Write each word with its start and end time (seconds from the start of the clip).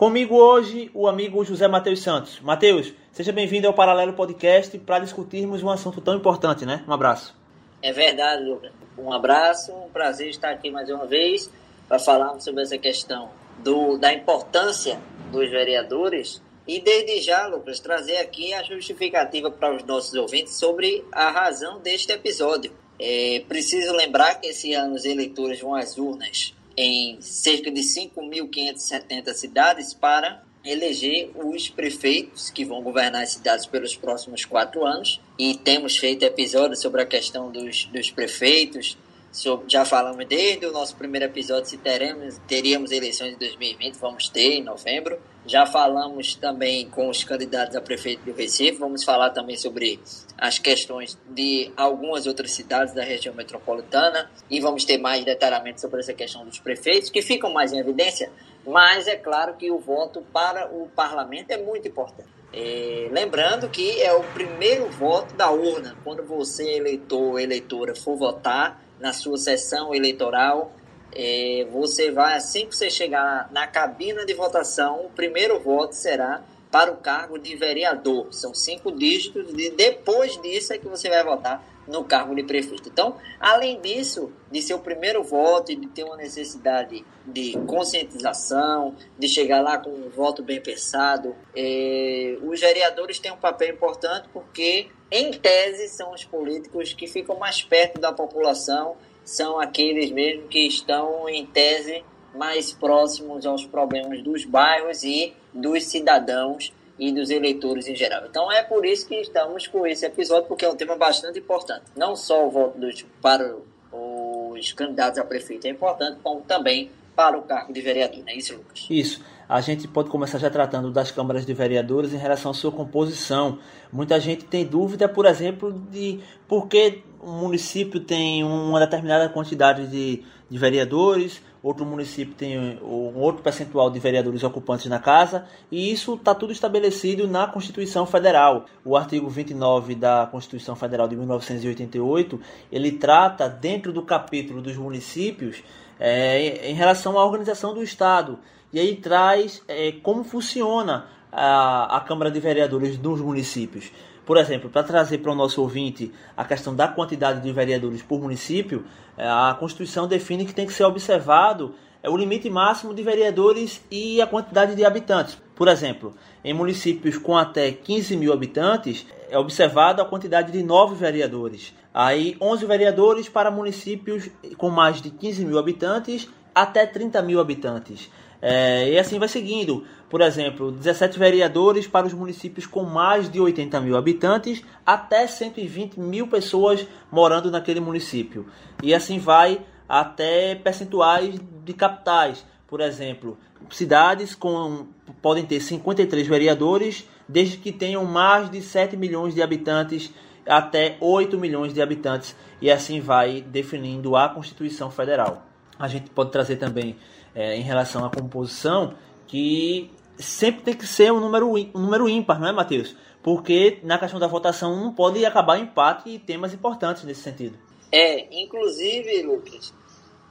Comigo 0.00 0.34
hoje 0.36 0.90
o 0.94 1.06
amigo 1.06 1.44
José 1.44 1.68
Matheus 1.68 2.00
Santos. 2.00 2.40
Matheus, 2.40 2.90
seja 3.12 3.32
bem-vindo 3.32 3.66
ao 3.66 3.74
Paralelo 3.74 4.14
Podcast 4.14 4.78
para 4.78 5.00
discutirmos 5.00 5.62
um 5.62 5.68
assunto 5.68 6.00
tão 6.00 6.16
importante, 6.16 6.64
né? 6.64 6.82
Um 6.88 6.92
abraço. 6.94 7.36
É 7.82 7.92
verdade, 7.92 8.42
Lucas. 8.42 8.72
Um 8.96 9.12
abraço, 9.12 9.70
um 9.74 9.90
prazer 9.90 10.30
estar 10.30 10.52
aqui 10.52 10.70
mais 10.70 10.88
uma 10.88 11.04
vez 11.04 11.50
para 11.86 11.98
falarmos 11.98 12.44
sobre 12.44 12.62
essa 12.62 12.78
questão 12.78 13.28
do, 13.58 13.98
da 13.98 14.10
importância 14.10 14.98
dos 15.30 15.50
vereadores 15.50 16.40
e 16.66 16.80
desde 16.80 17.20
já, 17.20 17.46
Lucas, 17.46 17.78
trazer 17.78 18.16
aqui 18.16 18.54
a 18.54 18.62
justificativa 18.62 19.50
para 19.50 19.76
os 19.76 19.84
nossos 19.84 20.14
ouvintes 20.14 20.54
sobre 20.54 21.04
a 21.12 21.28
razão 21.28 21.78
deste 21.78 22.10
episódio. 22.10 22.72
É 22.98 23.42
preciso 23.46 23.92
lembrar 23.94 24.36
que 24.36 24.46
esse 24.46 24.72
ano 24.72 24.94
os 24.94 25.04
eleitores 25.04 25.60
vão 25.60 25.74
às 25.74 25.98
urnas 25.98 26.54
em 26.76 27.20
cerca 27.20 27.70
de 27.70 27.80
5.570 27.80 29.32
cidades 29.34 29.94
para 29.94 30.42
eleger 30.64 31.30
os 31.34 31.68
prefeitos 31.68 32.50
que 32.50 32.64
vão 32.64 32.82
governar 32.82 33.22
as 33.22 33.32
cidades 33.32 33.66
pelos 33.66 33.96
próximos 33.96 34.44
quatro 34.44 34.84
anos. 34.84 35.20
E 35.38 35.54
temos 35.56 35.96
feito 35.96 36.24
episódios 36.24 36.80
sobre 36.80 37.02
a 37.02 37.06
questão 37.06 37.50
dos, 37.50 37.86
dos 37.86 38.10
prefeitos, 38.10 38.96
sobre, 39.32 39.70
já 39.70 39.84
falamos 39.84 40.26
desde 40.26 40.66
o 40.66 40.72
nosso 40.72 40.96
primeiro 40.96 41.26
episódio 41.26 41.66
se 41.66 41.78
teremos, 41.78 42.38
teríamos 42.48 42.90
eleições 42.90 43.34
em 43.34 43.38
2020, 43.38 43.94
vamos 43.96 44.28
ter 44.28 44.54
em 44.54 44.62
novembro. 44.62 45.18
Já 45.46 45.64
falamos 45.64 46.34
também 46.34 46.88
com 46.90 47.08
os 47.08 47.24
candidatos 47.24 47.74
a 47.74 47.80
prefeito 47.80 48.22
do 48.24 48.32
Recife, 48.32 48.78
vamos 48.78 49.04
falar 49.04 49.30
também 49.30 49.56
sobre 49.56 49.98
as 50.36 50.58
questões 50.58 51.18
de 51.28 51.72
algumas 51.76 52.26
outras 52.26 52.50
cidades 52.50 52.92
da 52.92 53.02
região 53.02 53.34
metropolitana 53.34 54.30
e 54.50 54.60
vamos 54.60 54.84
ter 54.84 54.98
mais 54.98 55.24
detalhamento 55.24 55.80
sobre 55.80 56.00
essa 56.00 56.12
questão 56.12 56.44
dos 56.44 56.58
prefeitos, 56.58 57.08
que 57.08 57.22
ficam 57.22 57.52
mais 57.52 57.72
em 57.72 57.78
evidência, 57.78 58.30
mas 58.66 59.06
é 59.06 59.16
claro 59.16 59.54
que 59.54 59.70
o 59.70 59.78
voto 59.78 60.22
para 60.32 60.66
o 60.70 60.88
parlamento 60.94 61.50
é 61.52 61.56
muito 61.56 61.88
importante. 61.88 62.28
É, 62.52 63.08
lembrando 63.12 63.68
que 63.68 64.02
é 64.02 64.12
o 64.12 64.22
primeiro 64.34 64.88
voto 64.90 65.34
da 65.34 65.50
urna, 65.50 65.96
quando 66.02 66.22
você, 66.24 66.68
eleitor 66.76 67.22
ou 67.22 67.38
eleitora, 67.38 67.94
for 67.94 68.16
votar, 68.16 68.82
na 69.00 69.12
sua 69.12 69.38
sessão 69.38 69.94
eleitoral. 69.94 70.72
É, 71.12 71.66
você 71.72 72.10
vai, 72.10 72.36
assim 72.36 72.66
que 72.66 72.76
você 72.76 72.88
chegar 72.88 73.50
na 73.50 73.66
cabina 73.66 74.24
de 74.24 74.32
votação, 74.34 75.06
o 75.06 75.10
primeiro 75.10 75.58
voto 75.58 75.94
será 75.94 76.42
para 76.70 76.92
o 76.92 76.98
cargo 76.98 77.38
de 77.38 77.56
vereador. 77.56 78.32
São 78.32 78.54
cinco 78.54 78.92
dígitos 78.92 79.52
e 79.58 79.70
depois 79.70 80.40
disso 80.40 80.72
é 80.72 80.78
que 80.78 80.86
você 80.86 81.08
vai 81.08 81.24
votar 81.24 81.64
no 81.86 82.04
cargo 82.04 82.34
de 82.34 82.42
prefeito. 82.42 82.88
Então, 82.88 83.16
além 83.38 83.80
disso, 83.80 84.32
de 84.50 84.62
ser 84.62 84.74
o 84.74 84.78
primeiro 84.78 85.22
voto 85.22 85.72
e 85.72 85.76
de 85.76 85.86
ter 85.88 86.04
uma 86.04 86.16
necessidade 86.16 87.04
de 87.26 87.58
conscientização, 87.66 88.94
de 89.18 89.28
chegar 89.28 89.60
lá 89.60 89.78
com 89.78 89.90
um 89.90 90.08
voto 90.08 90.42
bem 90.42 90.60
pensado, 90.60 91.34
é, 91.54 92.36
os 92.42 92.60
vereadores 92.60 93.18
têm 93.18 93.32
um 93.32 93.36
papel 93.36 93.70
importante 93.74 94.28
porque 94.32 94.88
em 95.10 95.32
tese, 95.32 95.88
são 95.88 96.12
os 96.12 96.24
políticos 96.24 96.92
que 96.92 97.08
ficam 97.08 97.36
mais 97.36 97.62
perto 97.62 98.00
da 98.00 98.12
população, 98.12 98.96
são 99.24 99.58
aqueles 99.58 100.10
mesmo 100.12 100.46
que 100.46 100.60
estão, 100.66 101.28
em 101.28 101.44
tese, 101.44 102.04
mais 102.32 102.72
próximos 102.72 103.44
aos 103.44 103.66
problemas 103.66 104.22
dos 104.22 104.44
bairros 104.44 105.02
e 105.02 105.34
dos 105.52 105.84
cidadãos 105.84 106.72
e 107.00 107.10
dos 107.10 107.30
eleitores 107.30 107.88
em 107.88 107.96
geral. 107.96 108.24
Então 108.28 108.52
é 108.52 108.62
por 108.62 108.84
isso 108.84 109.08
que 109.08 109.14
estamos 109.14 109.66
com 109.66 109.86
esse 109.86 110.04
episódio, 110.04 110.46
porque 110.46 110.66
é 110.66 110.68
um 110.68 110.76
tema 110.76 110.96
bastante 110.96 111.38
importante. 111.38 111.84
Não 111.96 112.14
só 112.14 112.46
o 112.46 112.50
voto 112.50 112.78
dos, 112.78 113.04
para 113.22 113.56
os 113.90 114.72
candidatos 114.72 115.18
a 115.18 115.24
prefeito 115.24 115.66
é 115.66 115.70
importante, 115.70 116.18
como 116.22 116.42
também 116.42 116.90
para 117.16 117.38
o 117.38 117.42
cargo 117.42 117.72
de 117.72 117.80
vereador, 117.80 118.18
não 118.18 118.28
é 118.28 118.36
isso, 118.36 118.54
Lucas? 118.54 118.86
Isso. 118.88 119.20
A 119.48 119.60
gente 119.60 119.88
pode 119.88 120.08
começar 120.08 120.38
já 120.38 120.48
tratando 120.48 120.92
das 120.92 121.10
câmaras 121.10 121.44
de 121.44 121.52
vereadores 121.52 122.12
em 122.12 122.16
relação 122.16 122.52
à 122.52 122.54
sua 122.54 122.70
composição. 122.70 123.58
Muita 123.92 124.20
gente 124.20 124.44
tem 124.44 124.64
dúvida, 124.64 125.08
por 125.08 125.26
exemplo, 125.26 125.72
de 125.90 126.20
por 126.46 126.68
que 126.68 127.02
um 127.22 127.32
município 127.32 127.98
tem 128.00 128.44
uma 128.44 128.78
determinada 128.78 129.28
quantidade 129.28 129.86
de, 129.88 130.22
de 130.50 130.58
vereadores, 130.58 131.40
outro 131.62 131.86
município 131.86 132.34
tem 132.34 132.58
um 132.82 133.18
outro 133.18 133.42
percentual 133.42 133.88
de 133.88 134.00
vereadores 134.00 134.42
ocupantes 134.42 134.86
na 134.86 134.98
casa, 134.98 135.46
e 135.70 135.92
isso 135.92 136.14
está 136.14 136.34
tudo 136.34 136.52
estabelecido 136.52 137.28
na 137.28 137.46
Constituição 137.46 138.04
Federal. 138.04 138.66
O 138.84 138.96
artigo 138.96 139.28
29 139.28 139.94
da 139.94 140.28
Constituição 140.30 140.74
Federal 140.74 141.06
de 141.06 141.14
1988, 141.14 142.40
ele 142.72 142.92
trata, 142.92 143.48
dentro 143.48 143.92
do 143.92 144.02
capítulo 144.02 144.60
dos 144.60 144.76
municípios, 144.76 145.62
é, 146.00 146.68
em 146.68 146.74
relação 146.74 147.16
à 147.16 147.24
organização 147.24 147.72
do 147.72 147.82
Estado. 147.82 148.38
E 148.72 148.80
aí 148.80 148.96
traz 148.96 149.62
é, 149.68 149.92
como 150.02 150.24
funciona 150.24 151.06
a, 151.30 151.96
a 151.96 152.00
Câmara 152.00 152.30
de 152.30 152.40
Vereadores 152.40 152.98
dos 152.98 153.20
municípios. 153.20 153.92
Por 154.30 154.36
exemplo, 154.36 154.70
para 154.70 154.84
trazer 154.84 155.18
para 155.18 155.32
o 155.32 155.34
nosso 155.34 155.60
ouvinte 155.60 156.12
a 156.36 156.44
questão 156.44 156.72
da 156.72 156.86
quantidade 156.86 157.40
de 157.40 157.52
vereadores 157.52 158.00
por 158.00 158.20
município, 158.20 158.84
é, 159.18 159.26
a 159.26 159.56
Constituição 159.58 160.06
define 160.06 160.46
que 160.46 160.54
tem 160.54 160.68
que 160.68 160.72
ser 160.72 160.84
observado 160.84 161.74
é 162.00 162.08
o 162.08 162.16
limite 162.16 162.48
máximo 162.48 162.94
de 162.94 163.02
vereadores 163.02 163.84
e 163.90 164.22
a 164.22 164.28
quantidade 164.28 164.76
de 164.76 164.84
habitantes. 164.84 165.36
Por 165.56 165.66
exemplo, 165.66 166.14
em 166.44 166.54
municípios 166.54 167.18
com 167.18 167.36
até 167.36 167.72
15 167.72 168.16
mil 168.16 168.32
habitantes, 168.32 169.04
é 169.28 169.36
observada 169.36 170.00
a 170.00 170.06
quantidade 170.06 170.52
de 170.52 170.62
9 170.62 170.94
vereadores. 170.94 171.74
Aí, 171.92 172.36
11 172.40 172.66
vereadores 172.66 173.28
para 173.28 173.50
municípios 173.50 174.30
com 174.56 174.70
mais 174.70 175.02
de 175.02 175.10
15 175.10 175.44
mil 175.44 175.58
habitantes 175.58 176.28
até 176.54 176.86
30 176.86 177.20
mil 177.22 177.40
habitantes. 177.40 178.08
É, 178.42 178.90
e 178.90 178.98
assim 178.98 179.18
vai 179.18 179.28
seguindo. 179.28 179.84
Por 180.08 180.20
exemplo, 180.20 180.72
17 180.72 181.18
vereadores 181.18 181.86
para 181.86 182.06
os 182.06 182.12
municípios 182.12 182.66
com 182.66 182.84
mais 182.84 183.30
de 183.30 183.40
80 183.40 183.80
mil 183.80 183.96
habitantes, 183.96 184.62
até 184.84 185.26
120 185.26 186.00
mil 186.00 186.26
pessoas 186.26 186.86
morando 187.12 187.50
naquele 187.50 187.80
município. 187.80 188.46
E 188.82 188.94
assim 188.94 189.18
vai 189.18 189.60
até 189.88 190.54
percentuais 190.54 191.38
de 191.64 191.72
capitais. 191.72 192.44
Por 192.66 192.80
exemplo, 192.80 193.36
cidades 193.70 194.34
com 194.34 194.86
podem 195.20 195.44
ter 195.44 195.60
53 195.60 196.26
vereadores, 196.26 197.08
desde 197.28 197.56
que 197.56 197.72
tenham 197.72 198.04
mais 198.04 198.50
de 198.50 198.62
7 198.62 198.96
milhões 198.96 199.34
de 199.34 199.42
habitantes 199.42 200.12
até 200.46 200.96
8 201.00 201.38
milhões 201.38 201.72
de 201.72 201.82
habitantes, 201.82 202.34
e 202.60 202.70
assim 202.70 203.00
vai 203.00 203.40
definindo 203.40 204.16
a 204.16 204.28
Constituição 204.28 204.90
Federal. 204.90 205.46
A 205.78 205.86
gente 205.88 206.10
pode 206.10 206.30
trazer 206.30 206.56
também 206.56 206.96
é, 207.34 207.56
em 207.56 207.62
relação 207.62 208.04
à 208.04 208.10
composição 208.10 208.94
que 209.26 209.90
sempre 210.18 210.62
tem 210.62 210.74
que 210.74 210.86
ser 210.86 211.12
um 211.12 211.20
número, 211.20 211.52
um 211.52 211.80
número 211.80 212.08
ímpar, 212.08 212.40
não 212.40 212.48
é, 212.48 212.52
Matheus? 212.52 212.96
Porque 213.22 213.78
na 213.82 213.98
questão 213.98 214.18
da 214.18 214.26
votação 214.26 214.76
não 214.76 214.92
pode 214.92 215.24
acabar 215.24 215.58
empate 215.58 216.10
e 216.10 216.18
temas 216.18 216.54
importantes 216.54 217.04
nesse 217.04 217.22
sentido. 217.22 217.58
É, 217.92 218.26
inclusive, 218.42 219.22
Lucas, 219.22 219.74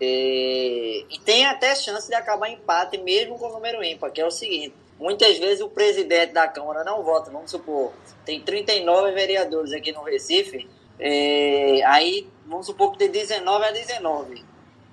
E, 0.01 1.05
e 1.09 1.19
tem 1.19 1.45
até 1.45 1.75
chance 1.75 2.07
de 2.07 2.15
acabar 2.15 2.49
empate 2.49 2.97
mesmo 2.97 3.37
com 3.37 3.47
o 3.47 3.51
número 3.51 3.83
ímpar, 3.83 4.11
que 4.11 4.21
é 4.21 4.25
o 4.25 4.31
seguinte. 4.31 4.73
Muitas 4.97 5.37
vezes 5.37 5.61
o 5.61 5.69
presidente 5.69 6.33
da 6.33 6.47
Câmara 6.47 6.83
não 6.83 7.03
vota, 7.03 7.31
vamos 7.31 7.51
supor, 7.51 7.93
tem 8.25 8.41
39 8.41 9.11
vereadores 9.11 9.71
aqui 9.71 9.91
no 9.91 10.03
Recife, 10.03 10.69
é, 10.99 11.81
aí 11.85 12.27
vamos 12.45 12.65
supor 12.65 12.91
que 12.91 12.97
tem 12.97 13.09
19 13.09 13.65
a 13.65 13.71
19, 13.71 14.43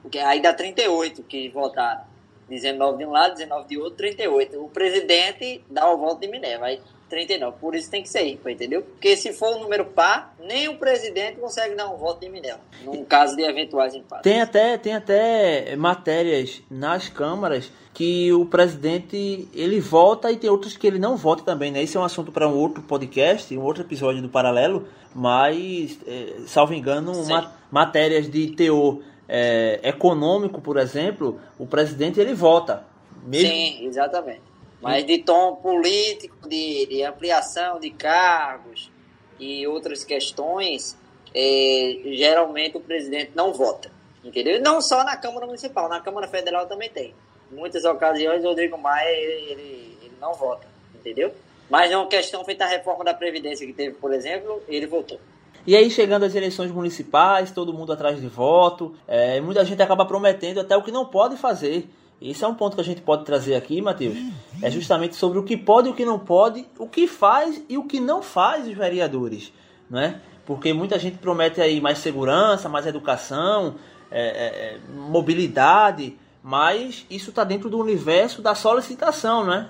porque 0.06 0.20
aí 0.20 0.40
dá 0.40 0.54
38 0.54 1.24
que 1.24 1.48
votaram. 1.48 2.02
19 2.48 2.98
de 2.98 3.04
um 3.04 3.10
lado, 3.10 3.34
19 3.34 3.68
de 3.68 3.76
outro, 3.76 3.96
38. 3.96 4.64
O 4.64 4.68
presidente 4.68 5.64
dá 5.68 5.90
o 5.92 5.98
voto 5.98 6.20
de 6.20 6.28
Minerva. 6.28 6.66
Aí 6.66 6.80
39. 7.08 7.56
Por 7.60 7.74
isso 7.74 7.90
tem 7.90 8.04
que 8.04 8.08
ser 8.08 8.24
ímpar, 8.24 8.52
entendeu? 8.52 8.82
Porque 8.82 9.16
se 9.16 9.32
for 9.32 9.56
um 9.56 9.62
número 9.62 9.84
par, 9.86 10.32
nem 10.38 10.68
o 10.68 10.76
presidente 10.76 11.40
consegue 11.40 11.74
dar 11.74 11.88
um 11.88 11.96
voto 11.96 12.20
de 12.20 12.28
Minel, 12.28 12.58
num 12.84 13.04
caso 13.04 13.34
de 13.34 13.42
eventuais 13.42 13.94
empates. 13.94 14.22
Tem 14.22 14.40
até, 14.40 14.78
tem 14.78 14.94
até 14.94 15.74
matérias 15.74 16.62
nas 16.70 17.08
câmaras 17.08 17.70
que 17.92 18.32
o 18.32 18.46
presidente 18.46 19.48
ele 19.52 19.80
vota 19.80 20.30
e 20.30 20.36
tem 20.36 20.50
outras 20.50 20.76
que 20.76 20.86
ele 20.86 21.00
não 21.00 21.16
vota 21.16 21.42
também, 21.42 21.72
né? 21.72 21.82
Esse 21.82 21.96
é 21.96 22.00
um 22.00 22.04
assunto 22.04 22.30
para 22.30 22.46
um 22.46 22.54
outro 22.54 22.82
podcast, 22.82 23.56
um 23.56 23.62
outro 23.62 23.82
episódio 23.82 24.22
do 24.22 24.28
Paralelo, 24.28 24.86
mas, 25.12 25.98
é, 26.06 26.34
salvo 26.46 26.74
engano, 26.74 27.12
ma 27.26 27.52
matérias 27.70 28.30
de 28.30 28.48
teor 28.52 29.00
é, 29.28 29.80
econômico, 29.82 30.60
por 30.60 30.76
exemplo, 30.76 31.40
o 31.58 31.66
presidente 31.66 32.20
ele 32.20 32.34
vota. 32.34 32.84
Mesmo... 33.24 33.48
Sim, 33.48 33.86
exatamente 33.86 34.46
mas 34.80 35.04
de 35.04 35.18
tom 35.18 35.56
político, 35.56 36.48
de, 36.48 36.86
de 36.86 37.02
ampliação 37.02 37.80
de 37.80 37.90
cargos 37.90 38.90
e 39.38 39.66
outras 39.66 40.04
questões, 40.04 40.96
é, 41.34 41.98
geralmente 42.12 42.76
o 42.76 42.80
presidente 42.80 43.32
não 43.34 43.52
vota, 43.52 43.90
entendeu? 44.24 44.60
Não 44.60 44.80
só 44.80 45.04
na 45.04 45.16
Câmara 45.16 45.46
Municipal, 45.46 45.88
na 45.88 46.00
Câmara 46.00 46.28
Federal 46.28 46.66
também 46.66 46.90
tem. 46.90 47.14
Em 47.50 47.56
muitas 47.56 47.84
ocasiões, 47.84 48.44
o 48.44 48.48
Rodrigo 48.48 48.78
Maia, 48.78 49.08
ele, 49.08 49.50
ele, 49.50 49.98
ele 50.02 50.14
não 50.20 50.34
vota, 50.34 50.66
entendeu? 50.94 51.34
Mas 51.68 51.90
é 51.90 51.96
uma 51.96 52.06
questão 52.06 52.44
feita 52.44 52.64
a 52.64 52.68
reforma 52.68 53.04
da 53.04 53.12
Previdência 53.12 53.66
que 53.66 53.72
teve, 53.72 53.96
por 53.96 54.12
exemplo, 54.12 54.62
ele 54.68 54.86
votou. 54.86 55.18
E 55.66 55.74
aí, 55.74 55.90
chegando 55.90 56.24
às 56.24 56.34
eleições 56.34 56.70
municipais, 56.70 57.50
todo 57.50 57.72
mundo 57.72 57.92
atrás 57.92 58.20
de 58.20 58.28
voto, 58.28 58.94
é, 59.08 59.40
muita 59.40 59.64
gente 59.64 59.82
acaba 59.82 60.04
prometendo 60.04 60.60
até 60.60 60.76
o 60.76 60.82
que 60.82 60.92
não 60.92 61.06
pode 61.06 61.36
fazer. 61.36 61.90
Esse 62.22 62.44
é 62.44 62.48
um 62.48 62.54
ponto 62.54 62.76
que 62.76 62.80
a 62.80 62.84
gente 62.84 63.02
pode 63.02 63.24
trazer 63.24 63.56
aqui, 63.56 63.82
Matheus. 63.82 64.16
É 64.62 64.70
justamente 64.70 65.16
sobre 65.16 65.38
o 65.38 65.42
que 65.42 65.56
pode 65.56 65.88
e 65.88 65.90
o 65.90 65.94
que 65.94 66.04
não 66.04 66.18
pode, 66.18 66.66
o 66.78 66.86
que 66.86 67.06
faz 67.06 67.62
e 67.68 67.76
o 67.76 67.84
que 67.84 68.00
não 68.00 68.22
faz 68.22 68.66
os 68.66 68.74
vereadores, 68.74 69.52
não 69.90 69.98
é? 69.98 70.20
Porque 70.46 70.72
muita 70.72 70.98
gente 70.98 71.18
promete 71.18 71.60
aí 71.60 71.80
mais 71.80 71.98
segurança, 71.98 72.68
mais 72.68 72.86
educação, 72.86 73.74
é, 74.10 74.20
é, 74.20 74.46
é 74.46 74.78
mobilidade, 74.94 76.16
mas 76.42 77.04
isso 77.10 77.30
está 77.30 77.42
dentro 77.42 77.68
do 77.68 77.76
universo 77.76 78.40
da 78.40 78.54
solicitação, 78.54 79.44
né? 79.44 79.68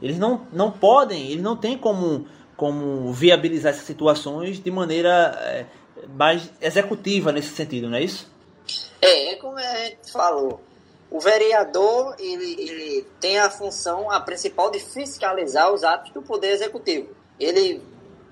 Eles 0.00 0.18
não, 0.18 0.46
não 0.50 0.70
podem, 0.70 1.30
eles 1.30 1.42
não 1.42 1.54
têm 1.54 1.76
como, 1.76 2.26
como 2.56 3.12
viabilizar 3.12 3.72
essas 3.72 3.84
situações 3.84 4.58
de 4.58 4.70
maneira 4.70 5.36
é, 5.42 5.66
mais 6.08 6.50
executiva 6.60 7.32
nesse 7.32 7.54
sentido, 7.54 7.88
não 7.88 7.98
é 7.98 8.02
isso? 8.02 8.30
É, 9.00 9.32
é 9.32 9.36
como 9.36 9.58
a 9.58 9.76
gente 9.76 10.10
falou 10.10 10.60
o 11.10 11.20
vereador 11.20 12.16
ele, 12.18 12.56
ele 12.58 13.06
tem 13.20 13.38
a 13.38 13.48
função, 13.48 14.10
a 14.10 14.20
principal, 14.20 14.70
de 14.70 14.80
fiscalizar 14.80 15.72
os 15.72 15.84
atos 15.84 16.12
do 16.12 16.20
Poder 16.20 16.50
Executivo. 16.50 17.08
Ele 17.38 17.80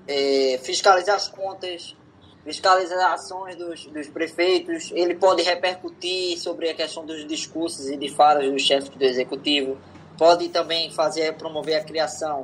é, 0.07 0.59
fiscaliza 0.61 1.13
as 1.13 1.27
contas, 1.27 1.95
fiscaliza 2.43 2.95
as 2.95 3.21
ações 3.21 3.55
dos, 3.55 3.85
dos 3.85 4.07
prefeitos, 4.07 4.91
ele 4.93 5.15
pode 5.15 5.41
repercutir 5.41 6.39
sobre 6.39 6.69
a 6.69 6.73
questão 6.73 7.05
dos 7.05 7.25
discursos 7.25 7.87
e 7.87 7.97
de 7.97 8.09
falas 8.09 8.51
dos 8.51 8.61
chefes 8.61 8.89
do 8.89 9.03
Executivo, 9.03 9.77
pode 10.17 10.49
também 10.49 10.91
fazer, 10.91 11.33
promover 11.35 11.75
a 11.75 11.83
criação 11.83 12.43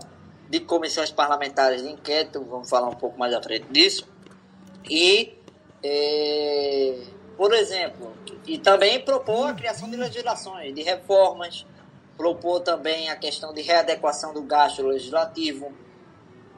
de 0.51 0.59
comissões 0.59 1.09
parlamentares 1.09 1.81
de 1.81 1.87
inquérito, 1.87 2.43
vamos 2.43 2.69
falar 2.69 2.89
um 2.89 2.95
pouco 2.95 3.17
mais 3.17 3.33
à 3.33 3.41
frente 3.41 3.67
disso, 3.71 4.05
e, 4.83 5.33
é, 5.81 7.05
por 7.37 7.53
exemplo, 7.53 8.13
e 8.45 8.57
também 8.57 8.99
propôs 8.99 9.49
a 9.49 9.53
criação 9.53 9.89
de 9.89 9.95
legislações, 9.95 10.75
de 10.75 10.81
reformas, 10.83 11.65
propôs 12.17 12.63
também 12.63 13.09
a 13.09 13.15
questão 13.15 13.53
de 13.53 13.61
readequação 13.61 14.33
do 14.33 14.41
gasto 14.41 14.85
legislativo. 14.85 15.71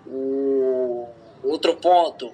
O 0.07 1.07
outro 1.43 1.75
ponto 1.75 2.33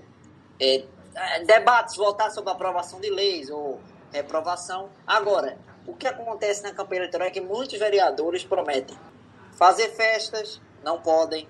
é, 0.58 0.86
é 1.14 1.44
debates 1.44 1.98
voltar 1.98 2.30
sobre 2.30 2.52
aprovação 2.52 3.02
de 3.02 3.10
leis 3.10 3.50
ou 3.50 3.82
reprovação. 4.14 4.90
Agora, 5.06 5.58
o 5.86 5.94
que 5.94 6.08
acontece 6.08 6.64
na 6.64 6.72
campanha 6.72 7.02
eleitoral 7.02 7.28
é 7.28 7.32
que 7.32 7.42
muitos 7.42 7.78
vereadores 7.78 8.46
prometem 8.46 8.98
fazer 9.52 9.90
festas, 9.90 10.62
não 10.90 11.00
podem, 11.00 11.48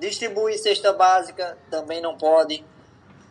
distribuir 0.00 0.58
cesta 0.58 0.92
básica, 0.92 1.56
também 1.70 2.00
não 2.00 2.16
podem, 2.18 2.64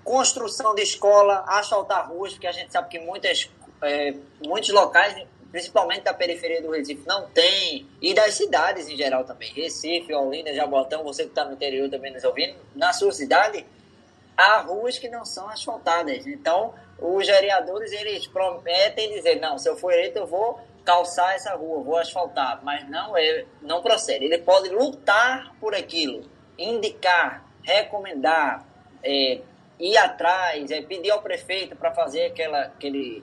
construção 0.03 0.73
de 0.73 0.81
escola, 0.81 1.43
asfaltar 1.47 2.09
ruas, 2.09 2.33
porque 2.33 2.47
a 2.47 2.51
gente 2.51 2.71
sabe 2.71 2.87
que 2.87 2.99
muitas 2.99 3.49
é, 3.81 4.13
muitos 4.45 4.69
locais, 4.69 5.25
principalmente 5.51 6.03
da 6.03 6.13
periferia 6.13 6.61
do 6.61 6.71
Recife, 6.71 7.05
não 7.05 7.29
tem, 7.29 7.85
e 8.01 8.13
das 8.13 8.35
cidades 8.35 8.87
em 8.87 8.95
geral 8.95 9.25
também, 9.25 9.51
Recife, 9.53 10.13
Olinda, 10.13 10.53
Jabotão, 10.53 11.03
você 11.03 11.23
que 11.23 11.29
está 11.29 11.43
no 11.43 11.53
interior 11.53 11.89
também 11.89 12.13
nos 12.13 12.23
ouvindo, 12.23 12.55
na 12.73 12.93
sua 12.93 13.11
cidade, 13.11 13.65
há 14.35 14.59
ruas 14.59 14.97
que 14.97 15.09
não 15.09 15.25
são 15.25 15.49
asfaltadas. 15.49 16.25
Então, 16.25 16.73
os 16.99 17.27
vereadores, 17.27 17.91
eles 17.91 18.27
prometem 18.27 19.13
dizer, 19.13 19.39
não, 19.39 19.57
se 19.57 19.69
eu 19.69 19.75
for 19.75 19.91
eleito, 19.91 20.19
eu 20.19 20.27
vou 20.27 20.59
calçar 20.87 21.35
essa 21.35 21.53
rua, 21.53 21.83
vou 21.83 21.97
asfaltar, 21.97 22.61
mas 22.63 22.89
não 22.89 23.17
é, 23.17 23.43
não 23.61 23.81
procede. 23.81 24.23
Ele 24.23 24.37
pode 24.37 24.69
lutar 24.69 25.53
por 25.59 25.75
aquilo, 25.75 26.23
indicar, 26.57 27.45
recomendar, 27.61 28.65
é, 29.03 29.41
ir 29.77 29.97
atrás, 29.97 30.71
é, 30.71 30.81
pedir 30.81 31.11
ao 31.11 31.21
prefeito 31.21 31.75
para 31.75 31.93
fazer 31.93 32.27
aquela, 32.27 32.61
aquele 32.61 33.21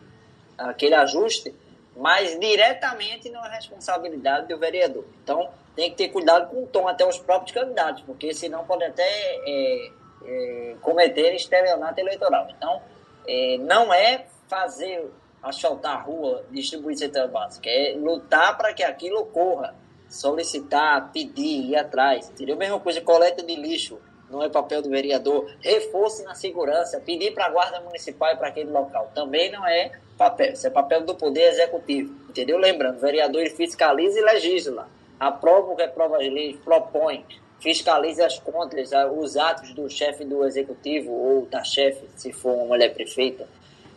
aquele 0.58 0.94
ajuste, 0.94 1.54
mas 1.96 2.38
diretamente 2.38 3.30
não 3.30 3.44
é 3.46 3.54
responsabilidade 3.54 4.46
do 4.46 4.58
vereador. 4.58 5.06
Então, 5.22 5.48
tem 5.74 5.90
que 5.90 5.96
ter 5.96 6.08
cuidado 6.08 6.50
com 6.50 6.64
o 6.64 6.66
tom 6.66 6.86
até 6.86 7.08
os 7.08 7.18
próprios 7.18 7.52
candidatos, 7.52 8.02
porque 8.02 8.34
senão 8.34 8.64
pode 8.66 8.84
até 8.84 9.02
é, 9.02 9.90
é, 10.26 10.76
cometer 10.82 11.34
estelionato 11.34 11.98
eleitoral. 11.98 12.46
Então, 12.50 12.82
é, 13.26 13.56
não 13.56 13.92
é 13.92 14.26
fazer 14.48 15.10
asfaltar 15.44 15.96
a 15.96 16.00
rua, 16.00 16.44
distribuir 16.50 16.96
cesta 16.96 17.26
básica, 17.26 17.68
é 17.68 17.94
lutar 17.96 18.56
para 18.56 18.72
que 18.72 18.82
aquilo 18.82 19.20
ocorra, 19.20 19.74
solicitar, 20.08 21.12
pedir, 21.12 21.70
ir 21.70 21.76
atrás. 21.76 22.30
Entendeu? 22.30 22.56
Mesma 22.56 22.80
coisa, 22.80 23.00
coleta 23.00 23.42
de 23.42 23.54
lixo, 23.54 23.98
não 24.30 24.42
é 24.42 24.48
papel 24.48 24.82
do 24.82 24.88
vereador. 24.88 25.50
Reforço 25.60 26.24
na 26.24 26.34
segurança, 26.34 27.00
pedir 27.00 27.32
para 27.32 27.46
a 27.46 27.50
guarda 27.50 27.80
municipal 27.80 28.32
e 28.32 28.36
para 28.36 28.48
aquele 28.48 28.70
local, 28.70 29.10
também 29.14 29.50
não 29.50 29.66
é 29.66 29.92
papel. 30.16 30.52
Isso 30.52 30.66
é 30.66 30.70
papel 30.70 31.02
do 31.02 31.14
Poder 31.14 31.50
Executivo. 31.50 32.14
Entendeu? 32.28 32.58
Lembrando, 32.58 32.96
o 32.96 33.00
vereador 33.00 33.46
fiscaliza 33.50 34.18
e 34.18 34.22
legisla. 34.22 34.88
Aprova 35.20 35.68
ou 35.68 35.76
reprova 35.76 36.16
as 36.16 36.32
leis, 36.32 36.56
propõe, 36.64 37.24
fiscaliza 37.60 38.26
as 38.26 38.38
contas, 38.38 38.90
os 39.16 39.36
atos 39.36 39.72
do 39.72 39.88
chefe 39.88 40.24
do 40.24 40.44
Executivo 40.44 41.12
ou 41.12 41.46
da 41.46 41.62
chefe, 41.62 42.08
se 42.16 42.32
for 42.32 42.54
uma 42.54 42.66
mulher 42.66 42.92
prefeita. 42.92 43.46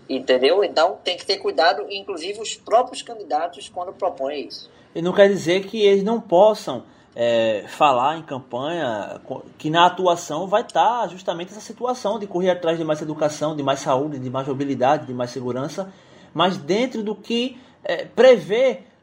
Entendeu? 0.09 0.63
Então 0.63 0.97
tem 1.03 1.17
que 1.17 1.25
ter 1.25 1.37
cuidado, 1.37 1.85
inclusive 1.89 2.41
os 2.41 2.55
próprios 2.55 3.01
candidatos, 3.01 3.69
quando 3.69 3.91
propõem 3.93 4.47
isso. 4.47 4.69
E 4.95 5.01
não 5.01 5.13
quer 5.13 5.27
dizer 5.27 5.65
que 5.65 5.85
eles 5.85 6.03
não 6.03 6.19
possam 6.19 6.83
é, 7.15 7.65
falar 7.67 8.17
em 8.17 8.23
campanha 8.23 9.19
que 9.57 9.69
na 9.69 9.85
atuação 9.85 10.47
vai 10.47 10.61
estar 10.61 11.01
tá 11.01 11.07
justamente 11.07 11.51
essa 11.51 11.61
situação 11.61 12.17
de 12.17 12.25
correr 12.25 12.51
atrás 12.51 12.77
de 12.77 12.83
mais 12.83 13.01
educação, 13.01 13.55
de 13.55 13.61
mais 13.61 13.79
saúde, 13.79 14.17
de 14.17 14.29
mais 14.29 14.47
mobilidade, 14.47 15.05
de 15.05 15.13
mais 15.13 15.31
segurança 15.31 15.91
mas 16.37 16.55
dentro 16.55 17.01
do 17.01 17.15
que 17.15 17.57
é, 17.83 18.05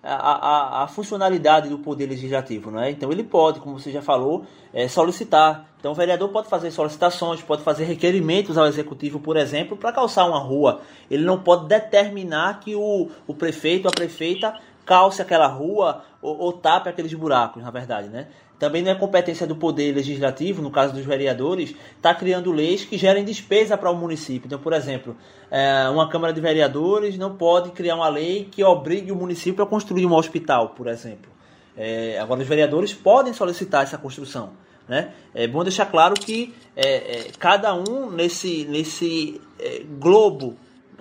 a, 0.04 0.80
a, 0.80 0.84
a, 0.84 0.86
funcionalidade 0.86 1.68
do 1.68 1.78
poder 1.78 2.06
legislativo, 2.06 2.70
não 2.70 2.80
é? 2.80 2.90
Então 2.90 3.10
ele 3.10 3.24
pode, 3.24 3.58
como 3.60 3.78
você 3.78 3.90
já 3.90 4.02
falou, 4.02 4.44
é, 4.72 4.86
solicitar. 4.86 5.66
Então 5.78 5.92
o 5.92 5.94
vereador 5.94 6.28
pode 6.28 6.48
fazer 6.48 6.70
solicitações, 6.70 7.40
pode 7.40 7.62
fazer 7.62 7.84
requerimentos 7.84 8.58
ao 8.58 8.66
executivo, 8.66 9.18
por 9.18 9.36
exemplo, 9.36 9.76
para 9.76 9.92
calçar 9.92 10.26
uma 10.26 10.38
rua. 10.38 10.82
Ele 11.10 11.24
não 11.24 11.40
pode 11.40 11.66
determinar 11.66 12.60
que 12.60 12.74
o, 12.74 13.08
o 13.26 13.34
prefeito, 13.34 13.88
a 13.88 13.90
prefeita 13.90 14.54
calce 14.84 15.22
aquela 15.22 15.46
rua 15.46 16.04
ou, 16.20 16.38
ou 16.38 16.52
tape 16.52 16.88
aqueles 16.88 17.12
buracos, 17.14 17.62
na 17.62 17.70
verdade, 17.70 18.08
né? 18.08 18.28
Também 18.58 18.82
não 18.82 18.92
é 18.92 18.94
competência 18.94 19.46
do 19.46 19.56
poder 19.56 19.94
legislativo, 19.94 20.62
no 20.62 20.70
caso 20.70 20.94
dos 20.94 21.04
vereadores, 21.04 21.70
estar 21.70 21.86
tá 22.00 22.14
criando 22.14 22.52
leis 22.52 22.84
que 22.84 22.96
gerem 22.96 23.24
despesa 23.24 23.76
para 23.76 23.90
o 23.90 23.96
município. 23.96 24.46
Então, 24.46 24.58
por 24.58 24.72
exemplo, 24.72 25.16
é, 25.50 25.88
uma 25.88 26.08
Câmara 26.08 26.32
de 26.32 26.40
Vereadores 26.40 27.18
não 27.18 27.34
pode 27.34 27.72
criar 27.72 27.96
uma 27.96 28.08
lei 28.08 28.48
que 28.50 28.62
obrigue 28.62 29.10
o 29.10 29.16
município 29.16 29.62
a 29.62 29.66
construir 29.66 30.06
um 30.06 30.14
hospital, 30.14 30.70
por 30.70 30.86
exemplo. 30.86 31.32
É, 31.76 32.18
agora, 32.20 32.40
os 32.40 32.46
vereadores 32.46 32.94
podem 32.94 33.32
solicitar 33.32 33.82
essa 33.82 33.98
construção. 33.98 34.50
Né? 34.88 35.10
É 35.34 35.48
bom 35.48 35.64
deixar 35.64 35.86
claro 35.86 36.14
que 36.14 36.54
é, 36.76 36.88
é, 36.88 37.30
cada 37.38 37.74
um 37.74 38.10
nesse, 38.10 38.64
nesse 38.66 39.40
é, 39.58 39.82
globo, 39.98 40.56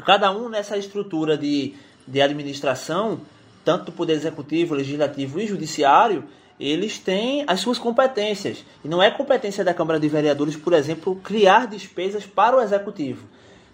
cada 0.05 0.31
um 0.31 0.49
nessa 0.49 0.75
estrutura 0.75 1.37
de 1.37 1.75
de 2.07 2.21
administração, 2.21 3.21
tanto 3.63 3.85
do 3.85 3.91
Poder 3.91 4.13
Executivo, 4.13 4.75
Legislativo 4.75 5.39
e 5.39 5.47
Judiciário, 5.47 6.23
eles 6.59 6.99
têm 6.99 7.43
as 7.47 7.59
suas 7.59 7.77
competências. 7.77 8.63
E 8.83 8.87
não 8.87 9.01
é 9.01 9.09
competência 9.09 9.63
da 9.63 9.73
Câmara 9.73 9.99
de 9.99 10.07
Vereadores, 10.07 10.55
por 10.55 10.73
exemplo, 10.73 11.15
criar 11.23 11.67
despesas 11.67 12.25
para 12.25 12.55
o 12.55 12.61
Executivo. 12.61 13.27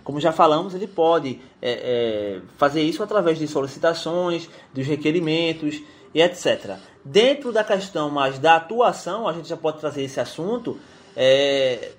Como 0.03 0.19
já 0.19 0.31
falamos, 0.31 0.73
ele 0.73 0.87
pode 0.87 1.39
é, 1.61 1.71
é, 1.71 2.41
fazer 2.57 2.81
isso 2.81 3.03
através 3.03 3.37
de 3.37 3.47
solicitações, 3.47 4.49
dos 4.73 4.87
requerimentos 4.87 5.81
e 6.13 6.21
etc. 6.21 6.77
Dentro 7.03 7.51
da 7.51 7.63
questão 7.63 8.09
mais 8.09 8.39
da 8.39 8.55
atuação, 8.55 9.27
a 9.27 9.33
gente 9.33 9.47
já 9.47 9.57
pode 9.57 9.79
trazer 9.79 10.03
esse 10.03 10.19
assunto. 10.19 10.79
É, 11.15 11.91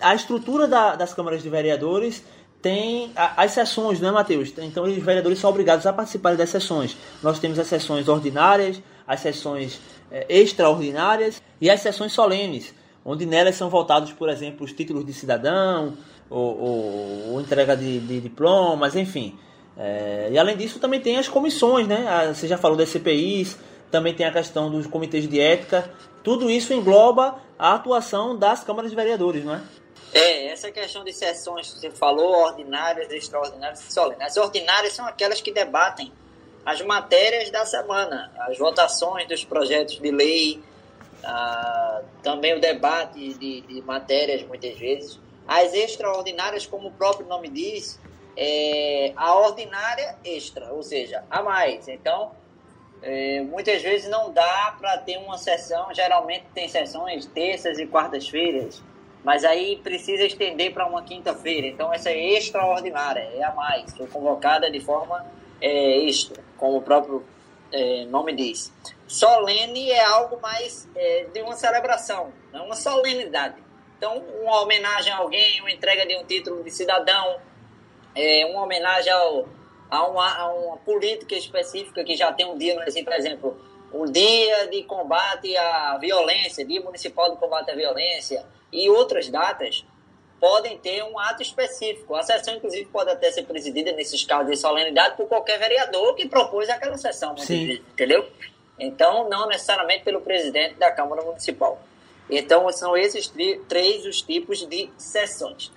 a 0.00 0.14
estrutura 0.14 0.66
da, 0.66 0.94
das 0.94 1.12
câmaras 1.12 1.42
de 1.42 1.50
vereadores 1.50 2.24
tem 2.60 3.12
as 3.14 3.52
sessões, 3.52 4.00
não 4.00 4.08
é, 4.08 4.12
Matheus? 4.12 4.52
Então, 4.58 4.84
os 4.84 4.96
vereadores 4.96 5.38
são 5.38 5.50
obrigados 5.50 5.86
a 5.86 5.92
participar 5.92 6.36
das 6.36 6.50
sessões. 6.50 6.96
Nós 7.22 7.38
temos 7.38 7.58
as 7.58 7.66
sessões 7.68 8.08
ordinárias, 8.08 8.82
as 9.06 9.20
sessões 9.20 9.80
é, 10.10 10.26
extraordinárias 10.28 11.40
e 11.60 11.70
as 11.70 11.80
sessões 11.80 12.12
solenes, 12.12 12.74
onde 13.04 13.24
nelas 13.24 13.54
são 13.54 13.70
votados, 13.70 14.12
por 14.12 14.28
exemplo, 14.28 14.64
os 14.64 14.72
títulos 14.72 15.06
de 15.06 15.12
cidadão, 15.12 15.94
ou, 16.28 16.60
ou, 16.60 17.32
ou 17.32 17.40
entrega 17.40 17.76
de, 17.76 18.00
de, 18.00 18.20
diplomas, 18.20 18.96
enfim. 18.96 19.38
É, 19.76 20.28
e 20.32 20.38
além 20.38 20.56
disso, 20.56 20.80
também 20.80 21.00
tem 21.00 21.16
as 21.16 21.28
comissões, 21.28 21.86
né? 21.86 22.32
Você 22.34 22.48
já 22.48 22.58
falou 22.58 22.76
das 22.76 22.88
CPIs, 22.88 23.56
também 23.90 24.12
tem 24.12 24.26
a 24.26 24.32
questão 24.32 24.70
dos 24.70 24.86
comitês 24.86 25.28
de 25.28 25.40
ética. 25.40 25.90
Tudo 26.24 26.50
isso 26.50 26.74
engloba 26.74 27.36
a 27.58 27.74
atuação 27.74 28.36
das 28.36 28.64
câmaras 28.64 28.90
de 28.90 28.96
vereadores, 28.96 29.44
não 29.44 29.54
é? 29.54 29.62
É, 30.12 30.46
essa 30.46 30.70
questão 30.72 31.04
de 31.04 31.12
sessões 31.12 31.72
que 31.72 31.80
você 31.80 31.90
falou, 31.90 32.44
ordinárias, 32.44 33.10
extraordinárias 33.10 33.80
e 33.80 33.92
solenes. 33.92 34.22
As 34.22 34.36
ordinárias 34.36 34.92
são 34.94 35.06
aquelas 35.06 35.40
que 35.40 35.52
debatem 35.52 36.12
as 36.64 36.80
matérias 36.82 37.50
da 37.50 37.64
semana, 37.64 38.32
as 38.40 38.58
votações 38.58 39.26
dos 39.26 39.44
projetos 39.44 39.98
de 39.98 40.10
lei, 40.10 40.62
ah, 41.24 42.02
também 42.22 42.54
o 42.54 42.60
debate 42.60 43.34
de, 43.34 43.60
de, 43.62 43.82
matérias, 43.82 44.42
muitas 44.42 44.76
vezes. 44.78 45.18
As 45.46 45.72
extraordinárias, 45.72 46.66
como 46.66 46.88
o 46.88 46.92
próprio 46.92 47.26
nome 47.26 47.48
diz, 47.48 47.98
é 48.36 49.12
a 49.16 49.34
ordinária 49.34 50.16
extra, 50.24 50.72
ou 50.72 50.82
seja, 50.82 51.24
a 51.30 51.42
mais. 51.42 51.88
Então, 51.88 52.32
é, 53.02 53.40
muitas 53.42 53.82
vezes 53.82 54.08
não 54.08 54.32
dá 54.32 54.76
para 54.78 54.98
ter 54.98 55.16
uma 55.18 55.38
sessão, 55.38 55.92
geralmente 55.94 56.46
tem 56.54 56.68
sessões 56.68 57.26
terças 57.26 57.78
e 57.78 57.86
quartas-feiras, 57.86 58.82
mas 59.24 59.44
aí 59.44 59.76
precisa 59.82 60.24
estender 60.24 60.72
para 60.72 60.86
uma 60.86 61.02
quinta-feira. 61.02 61.66
Então, 61.66 61.92
essa 61.92 62.10
é 62.10 62.34
extraordinária, 62.34 63.20
é 63.34 63.42
a 63.42 63.52
mais, 63.52 63.96
foi 63.96 64.06
convocada 64.06 64.70
de 64.70 64.80
forma 64.80 65.26
é, 65.60 65.98
extra, 66.04 66.42
como 66.56 66.78
o 66.78 66.82
próprio 66.82 67.24
é, 67.72 68.04
nome 68.06 68.34
diz. 68.34 68.72
Solene 69.06 69.90
é 69.90 70.04
algo 70.04 70.40
mais 70.40 70.88
é, 70.94 71.26
de 71.32 71.40
uma 71.42 71.56
celebração, 71.56 72.32
é 72.52 72.60
uma 72.60 72.74
solenidade. 72.74 73.56
Então, 73.96 74.18
uma 74.42 74.62
homenagem 74.62 75.12
a 75.12 75.16
alguém, 75.16 75.60
uma 75.60 75.72
entrega 75.72 76.06
de 76.06 76.16
um 76.16 76.24
título 76.24 76.62
de 76.62 76.70
cidadão, 76.70 77.40
é, 78.14 78.46
uma 78.46 78.62
homenagem 78.62 79.12
ao, 79.12 79.48
a, 79.90 80.06
uma, 80.06 80.38
a 80.38 80.52
uma 80.52 80.76
política 80.78 81.34
específica 81.34 82.04
que 82.04 82.16
já 82.16 82.32
tem 82.32 82.46
um 82.46 82.56
dia, 82.56 82.76
por 82.76 83.12
exemplo, 83.12 83.60
o 83.92 84.06
dia 84.06 84.66
de 84.68 84.82
combate 84.82 85.56
à 85.56 85.96
violência, 85.98 86.64
dia 86.64 86.80
municipal 86.80 87.30
de 87.30 87.36
combate 87.36 87.70
à 87.70 87.74
violência 87.74 88.44
e 88.72 88.88
outras 88.90 89.28
datas 89.28 89.84
podem 90.40 90.78
ter 90.78 91.02
um 91.02 91.18
ato 91.18 91.42
específico. 91.42 92.14
A 92.14 92.22
sessão, 92.22 92.54
inclusive, 92.54 92.84
pode 92.86 93.10
até 93.10 93.30
ser 93.30 93.42
presidida, 93.44 93.92
nesses 93.92 94.24
casos 94.24 94.50
de 94.50 94.56
solenidade, 94.56 95.16
por 95.16 95.26
qualquer 95.26 95.58
vereador 95.58 96.14
que 96.14 96.28
propôs 96.28 96.68
aquela 96.68 96.96
sessão, 96.96 97.34
vezes, 97.34 97.80
entendeu? 97.92 98.28
Então, 98.78 99.28
não 99.28 99.48
necessariamente 99.48 100.04
pelo 100.04 100.20
presidente 100.20 100.74
da 100.74 100.92
Câmara 100.92 101.22
Municipal. 101.22 101.80
Então, 102.30 102.70
são 102.70 102.96
esses 102.96 103.32
três 103.68 104.06
os 104.06 104.22
tipos 104.22 104.66
de 104.66 104.90
sessões. 104.96 105.72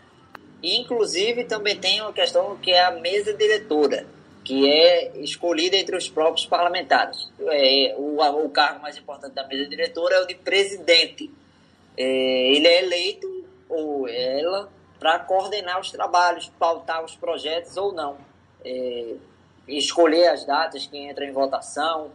Inclusive, 0.62 1.46
também 1.46 1.80
tem 1.80 2.02
uma 2.02 2.14
questão 2.14 2.56
que 2.58 2.72
é 2.72 2.84
a 2.84 2.92
mesa 2.92 3.34
diretora, 3.34 4.06
que 4.52 4.70
é 4.70 5.14
escolhida 5.20 5.78
entre 5.78 5.96
os 5.96 6.10
próprios 6.10 6.46
parlamentares. 6.46 7.32
É, 7.40 7.96
o, 7.98 8.18
o 8.20 8.50
cargo 8.50 8.82
mais 8.82 8.98
importante 8.98 9.34
da 9.34 9.48
mesa 9.48 9.66
diretora 9.66 10.16
é 10.16 10.20
o 10.20 10.28
de 10.28 10.36
presidente. 10.36 11.32
É, 11.96 12.52
ele 12.52 12.68
é 12.68 12.84
eleito, 12.84 13.46
ou 13.70 14.10
ela, 14.10 14.70
para 15.00 15.20
coordenar 15.20 15.80
os 15.80 15.90
trabalhos, 15.90 16.52
pautar 16.60 17.02
os 17.02 17.16
projetos 17.16 17.78
ou 17.78 17.94
não. 17.94 18.18
É, 18.66 19.14
escolher 19.70 20.28
as 20.28 20.44
datas 20.44 20.86
que 20.86 20.98
entram 20.98 21.26
em 21.26 21.32
votação, 21.32 22.12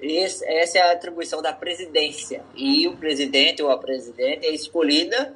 esse, 0.00 0.44
essa 0.46 0.78
é 0.78 0.82
a 0.82 0.90
atribuição 0.90 1.40
da 1.40 1.52
presidência. 1.52 2.42
E 2.56 2.88
o 2.88 2.96
presidente 2.96 3.62
ou 3.62 3.70
a 3.70 3.78
presidente 3.78 4.44
é 4.44 4.50
escolhida 4.50 5.32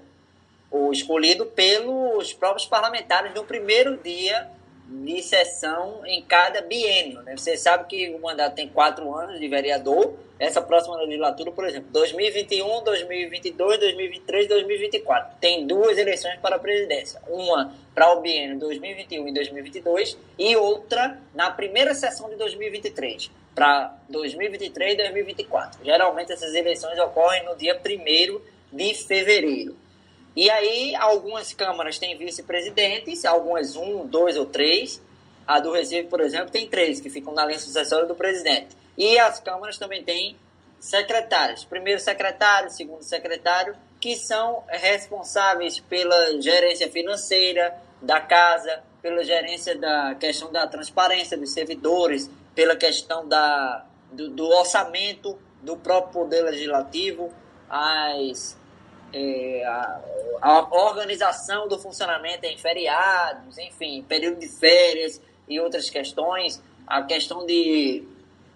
ou 0.72 0.92
escolhido 0.92 1.46
pelos 1.46 2.32
próprios 2.32 2.66
parlamentares 2.66 3.32
no 3.32 3.44
primeiro 3.44 3.96
dia 3.98 4.50
de 4.92 5.22
sessão 5.22 6.02
em 6.06 6.22
cada 6.22 6.60
biênio. 6.60 7.22
Né? 7.22 7.36
Você 7.36 7.56
sabe 7.56 7.86
que 7.86 8.10
o 8.10 8.20
mandato 8.20 8.54
tem 8.54 8.68
quatro 8.68 9.14
anos 9.14 9.40
de 9.40 9.48
vereador. 9.48 10.14
Essa 10.38 10.60
próxima 10.60 10.96
legislatura, 10.96 11.52
por 11.52 11.64
exemplo, 11.64 11.88
2021, 11.92 12.82
2022, 12.84 13.78
2023, 13.78 14.48
2024. 14.48 15.36
Tem 15.40 15.66
duas 15.66 15.96
eleições 15.96 16.38
para 16.40 16.56
a 16.56 16.58
presidência. 16.58 17.20
Uma 17.28 17.72
para 17.94 18.12
o 18.12 18.20
biênio 18.20 18.58
2021 18.58 19.28
e 19.28 19.32
2022 19.32 20.18
e 20.38 20.56
outra 20.56 21.18
na 21.34 21.50
primeira 21.50 21.94
sessão 21.94 22.28
de 22.28 22.36
2023 22.36 23.30
para 23.54 23.96
2023 24.08 24.94
e 24.94 24.96
2024. 24.96 25.84
Geralmente 25.84 26.32
essas 26.32 26.54
eleições 26.54 26.98
ocorrem 26.98 27.44
no 27.44 27.56
dia 27.56 27.78
1 27.78 28.40
de 28.72 28.94
fevereiro. 28.94 29.76
E 30.34 30.50
aí, 30.50 30.94
algumas 30.96 31.52
câmaras 31.52 31.98
têm 31.98 32.16
vice-presidentes, 32.16 33.24
algumas 33.24 33.76
um, 33.76 34.06
dois 34.06 34.36
ou 34.36 34.46
três. 34.46 35.00
A 35.46 35.60
do 35.60 35.72
Recife, 35.72 36.08
por 36.08 36.20
exemplo, 36.20 36.50
tem 36.50 36.68
três 36.68 37.00
que 37.00 37.10
ficam 37.10 37.34
na 37.34 37.44
linha 37.44 37.58
sucessória 37.58 38.06
do 38.06 38.14
presidente. 38.14 38.76
E 38.96 39.18
as 39.18 39.40
câmaras 39.40 39.78
também 39.78 40.02
têm 40.02 40.36
secretários. 40.80 41.64
Primeiro 41.64 42.00
secretário, 42.00 42.70
segundo 42.70 43.02
secretário, 43.02 43.76
que 44.00 44.16
são 44.16 44.64
responsáveis 44.68 45.78
pela 45.80 46.40
gerência 46.40 46.90
financeira 46.90 47.74
da 48.00 48.20
casa, 48.20 48.82
pela 49.00 49.22
gerência 49.22 49.76
da 49.76 50.14
questão 50.14 50.50
da 50.50 50.66
transparência 50.66 51.36
dos 51.36 51.52
servidores, 51.52 52.30
pela 52.54 52.74
questão 52.74 53.26
da, 53.28 53.84
do, 54.10 54.28
do 54.30 54.48
orçamento 54.48 55.38
do 55.62 55.76
próprio 55.76 56.12
Poder 56.12 56.42
Legislativo, 56.42 57.32
as 57.68 58.56
é, 59.12 59.64
a, 59.64 60.00
a, 60.40 60.68
organização 60.70 61.68
do 61.68 61.78
funcionamento 61.78 62.44
em 62.46 62.56
feriados, 62.56 63.58
enfim, 63.58 64.02
período 64.08 64.40
de 64.40 64.48
férias 64.48 65.20
e 65.48 65.60
outras 65.60 65.90
questões, 65.90 66.62
a 66.86 67.02
questão 67.02 67.46
de 67.46 68.04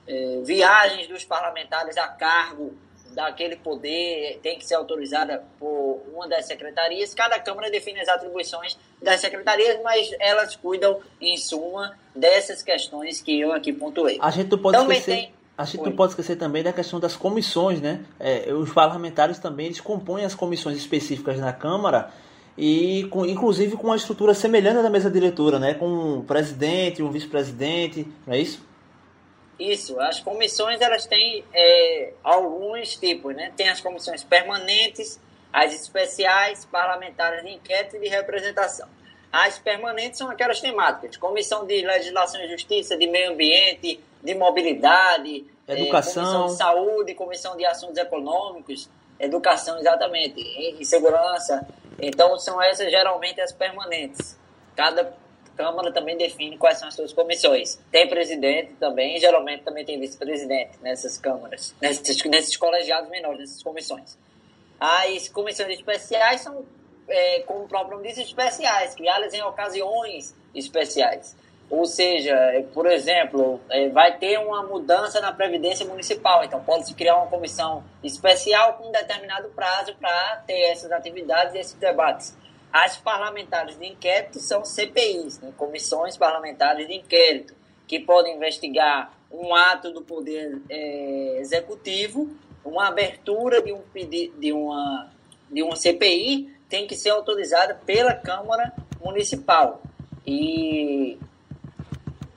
é, 0.07 0.41
viagens 0.45 1.09
dos 1.09 1.25
parlamentares 1.25 1.97
a 1.97 2.09
cargo 2.09 2.75
daquele 3.17 3.57
poder 3.57 4.39
tem 4.43 4.59
que 4.59 4.67
ser 4.67 4.75
autorizada 4.75 5.43
por 5.59 6.03
uma 6.13 6.29
das 6.29 6.47
secretarias. 6.47 7.15
Cada 7.15 7.41
Câmara 7.41 7.71
define 7.71 7.99
as 8.01 8.09
atribuições 8.09 8.77
das 9.01 9.21
secretarias, 9.21 9.81
mas 9.83 10.11
elas 10.21 10.55
cuidam, 10.55 11.01
em 11.19 11.37
suma, 11.39 11.99
dessas 12.15 12.63
questões 12.63 13.23
que 13.23 13.41
eu 13.41 13.53
aqui 13.53 13.73
pontuei. 13.73 14.19
A 14.21 14.31
gente 14.31 14.51
não 14.51 14.59
pode 14.59 14.77
Também 14.77 14.99
esquecer... 14.99 15.23
tem 15.23 15.36
a 15.57 15.65
gente 15.65 15.81
Oi. 15.81 15.89
não 15.89 15.97
pode 15.97 16.13
esquecer 16.13 16.37
também 16.37 16.63
da 16.63 16.73
questão 16.73 17.01
das 17.01 17.17
comissões, 17.17 17.81
né? 17.81 18.05
É, 18.21 18.53
os 18.53 18.73
parlamentares 18.73 19.39
também 19.39 19.67
eles 19.67 19.81
compõem 19.81 20.25
as 20.25 20.35
comissões 20.35 20.77
específicas 20.77 21.39
na 21.39 21.53
Câmara 21.53 22.11
e 22.59 23.07
com, 23.11 23.25
inclusive 23.25 23.77
com 23.77 23.89
uma 23.89 23.97
estrutura 23.97 24.35
semelhante 24.35 24.79
à 24.79 24.83
da 24.83 24.91
mesa 24.91 25.11
diretora, 25.11 25.59
né? 25.59 25.73
Com 25.73 26.19
um 26.19 26.23
presidente, 26.23 27.03
um 27.03 27.11
vice-presidente, 27.11 28.07
não 28.27 28.35
é 28.35 28.39
isso? 28.39 28.65
Isso, 29.59 29.99
as 29.99 30.21
comissões 30.21 30.83
elas 30.83 31.07
têm 31.07 31.43
é, 31.55 32.13
alguns 32.23 32.97
tipos, 32.97 33.35
né? 33.35 33.51
Tem 33.57 33.71
as 33.71 33.81
comissões 33.81 34.23
permanentes, 34.23 35.19
as 35.51 35.73
especiais, 35.73 36.67
parlamentares 36.67 37.43
de 37.43 37.51
inquérito 37.53 37.97
e 37.97 38.01
de 38.01 38.09
representação. 38.09 38.87
As 39.33 39.59
permanentes 39.59 40.19
são 40.19 40.31
aquelas 40.31 40.61
temáticas, 40.61 41.17
comissão 41.17 41.67
de 41.67 41.83
legislação 41.83 42.41
e 42.43 42.49
justiça, 42.49 42.97
de 42.97 43.07
meio 43.07 43.33
ambiente, 43.33 44.01
de 44.23 44.35
mobilidade, 44.35 45.45
educação, 45.69 46.23
é, 46.23 46.27
comissão 46.27 46.47
de 46.47 46.57
saúde, 46.57 47.15
comissão 47.15 47.57
de 47.57 47.67
assuntos 47.67 47.99
econômicos, 47.99 48.89
educação 49.19 49.79
exatamente, 49.79 50.41
e, 50.41 50.85
segurança. 50.85 51.67
Então 51.99 52.39
são 52.39 52.61
essas 52.63 52.91
geralmente 52.91 53.41
as 53.41 53.53
permanentes. 53.53 54.39
Cada 54.75 55.15
Câmara 55.57 55.91
também 55.91 56.19
define 56.19 56.59
quais 56.59 56.79
são 56.79 56.87
as 56.87 56.95
suas 56.95 57.15
comissões. 57.15 57.81
Tem 57.91 58.07
presidente 58.07 58.75
também, 58.75 59.19
geralmente 59.19 59.63
também 59.63 59.87
tem 59.87 59.99
vice-presidente 59.99 60.73
nessas 60.83 61.17
câmaras, 61.17 61.75
nesses, 61.81 62.23
nesses 62.25 62.57
colegiados 62.59 63.09
menores, 63.09 63.41
nessas 63.41 63.63
comissões. 63.63 64.19
As 64.79 65.31
comissões 65.31 65.71
especiais 65.71 66.43
são, 66.43 66.63
é, 67.09 67.45
nome 67.91 68.09
diz, 68.09 68.19
especiais, 68.19 68.95
criadas 68.95 69.33
em 69.33 69.43
ocasiões 69.43 70.35
especiais. 70.55 71.37
Ou 71.69 71.85
seja, 71.85 72.33
é, 72.33 72.63
por 72.63 72.87
exemplo, 72.87 73.61
é, 73.69 73.89
vai 73.89 74.17
ter 74.19 74.39
uma 74.39 74.63
mudança 74.63 75.21
na 75.21 75.33
Previdência 75.33 75.85
Municipal, 75.85 76.45
então 76.45 76.63
pode-se 76.63 76.95
criar 76.95 77.17
uma 77.17 77.27
comissão 77.27 77.83
especial 78.05 78.75
com 78.75 78.89
um 78.89 78.93
determinado 78.93 79.49
prazo 79.49 79.95
para 79.97 80.37
ter 80.47 80.61
essas 80.71 80.93
atividades 80.93 81.55
e 81.55 81.59
esses 81.59 81.75
debates. 81.75 82.37
As 82.73 82.97
parlamentares 82.97 83.77
de 83.79 83.87
inquérito 83.87 84.39
são 84.39 84.65
CPIs, 84.65 85.41
né? 85.41 85.53
comissões 85.57 86.17
parlamentares 86.17 86.87
de 86.87 86.95
inquérito, 86.95 87.55
que 87.87 87.99
podem 87.99 88.37
investigar 88.37 89.13
um 89.31 89.55
ato 89.55 89.91
do 89.91 90.03
Poder 90.03 90.61
é, 90.69 91.39
Executivo, 91.41 92.31
uma 92.65 92.89
abertura 92.89 93.61
de, 93.63 93.73
um 93.73 93.83
de, 94.39 94.53
uma, 94.53 95.11
de 95.51 95.63
uma 95.63 95.75
CPI 95.75 96.56
tem 96.69 96.87
que 96.87 96.97
ser 96.97 97.11
autorizada 97.11 97.75
pela 97.87 98.15
Câmara 98.15 98.73
Municipal. 99.01 99.83
E 100.27 101.19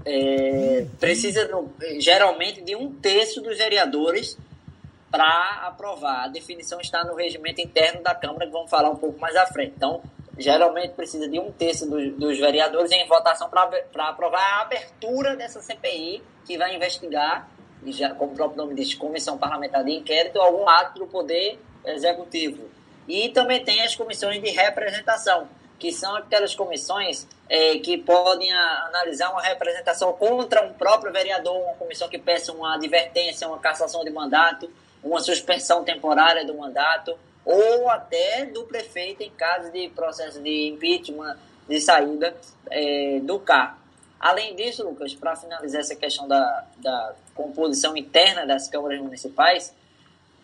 é, 0.05 0.85
precisa 0.99 1.49
geralmente 1.97 2.61
de 2.61 2.75
um 2.75 2.93
terço 2.93 3.41
dos 3.41 3.57
vereadores 3.57 4.37
para 5.09 5.67
aprovar. 5.67 6.25
A 6.25 6.27
definição 6.27 6.79
está 6.79 7.03
no 7.03 7.15
regimento 7.15 7.61
interno 7.61 8.01
da 8.01 8.13
Câmara, 8.13 8.45
que 8.45 8.51
vamos 8.51 8.69
falar 8.69 8.89
um 8.89 8.95
pouco 8.95 9.19
mais 9.19 9.35
à 9.35 9.45
frente. 9.47 9.73
Então, 9.75 10.01
geralmente 10.37 10.93
precisa 10.93 11.27
de 11.27 11.39
um 11.39 11.51
terço 11.51 11.89
dos, 11.89 12.13
dos 12.13 12.39
vereadores 12.39 12.91
em 12.91 13.05
votação 13.07 13.49
para 13.49 14.09
aprovar 14.09 14.41
a 14.41 14.61
abertura 14.61 15.35
dessa 15.35 15.61
CPI, 15.61 16.21
que 16.45 16.57
vai 16.57 16.75
investigar, 16.75 17.49
já, 17.87 18.13
como 18.13 18.33
o 18.33 18.35
próprio 18.35 18.57
nome 18.57 18.75
diz, 18.75 18.93
Comissão 18.93 19.37
Parlamentar 19.37 19.83
de 19.83 19.91
Inquérito, 19.91 20.39
algum 20.39 20.67
ato 20.67 20.99
do 20.99 21.07
Poder 21.07 21.59
Executivo. 21.85 22.69
E 23.09 23.29
também 23.29 23.63
tem 23.63 23.81
as 23.81 23.95
comissões 23.95 24.39
de 24.39 24.51
representação, 24.51 25.49
que 25.79 25.91
são 25.91 26.15
aquelas 26.15 26.53
comissões 26.53 27.27
é, 27.49 27.79
que 27.79 27.97
podem 27.97 28.53
a, 28.53 28.85
analisar 28.85 29.31
uma 29.31 29.41
representação 29.41 30.13
contra 30.13 30.63
um 30.63 30.73
próprio 30.73 31.11
vereador, 31.11 31.55
uma 31.55 31.73
comissão 31.73 32.07
que 32.07 32.19
peça 32.19 32.53
uma 32.53 32.75
advertência, 32.75 33.47
uma 33.47 33.57
cassação 33.57 34.03
de 34.03 34.11
mandato, 34.11 34.69
uma 35.03 35.19
suspensão 35.19 35.83
temporária 35.83 36.45
do 36.45 36.53
mandato, 36.53 37.17
ou 37.43 37.89
até 37.89 38.45
do 38.45 38.65
prefeito 38.65 39.23
em 39.23 39.31
caso 39.31 39.71
de 39.71 39.89
processo 39.89 40.39
de 40.39 40.67
impeachment, 40.67 41.35
de 41.67 41.81
saída 41.81 42.37
é, 42.69 43.19
do 43.23 43.39
cargo. 43.39 43.79
Além 44.19 44.55
disso, 44.55 44.83
Lucas, 44.83 45.15
para 45.15 45.35
finalizar 45.35 45.81
essa 45.81 45.95
questão 45.95 46.27
da, 46.27 46.65
da 46.77 47.15
composição 47.33 47.97
interna 47.97 48.45
das 48.45 48.67
câmaras 48.67 48.99
municipais, 48.99 49.73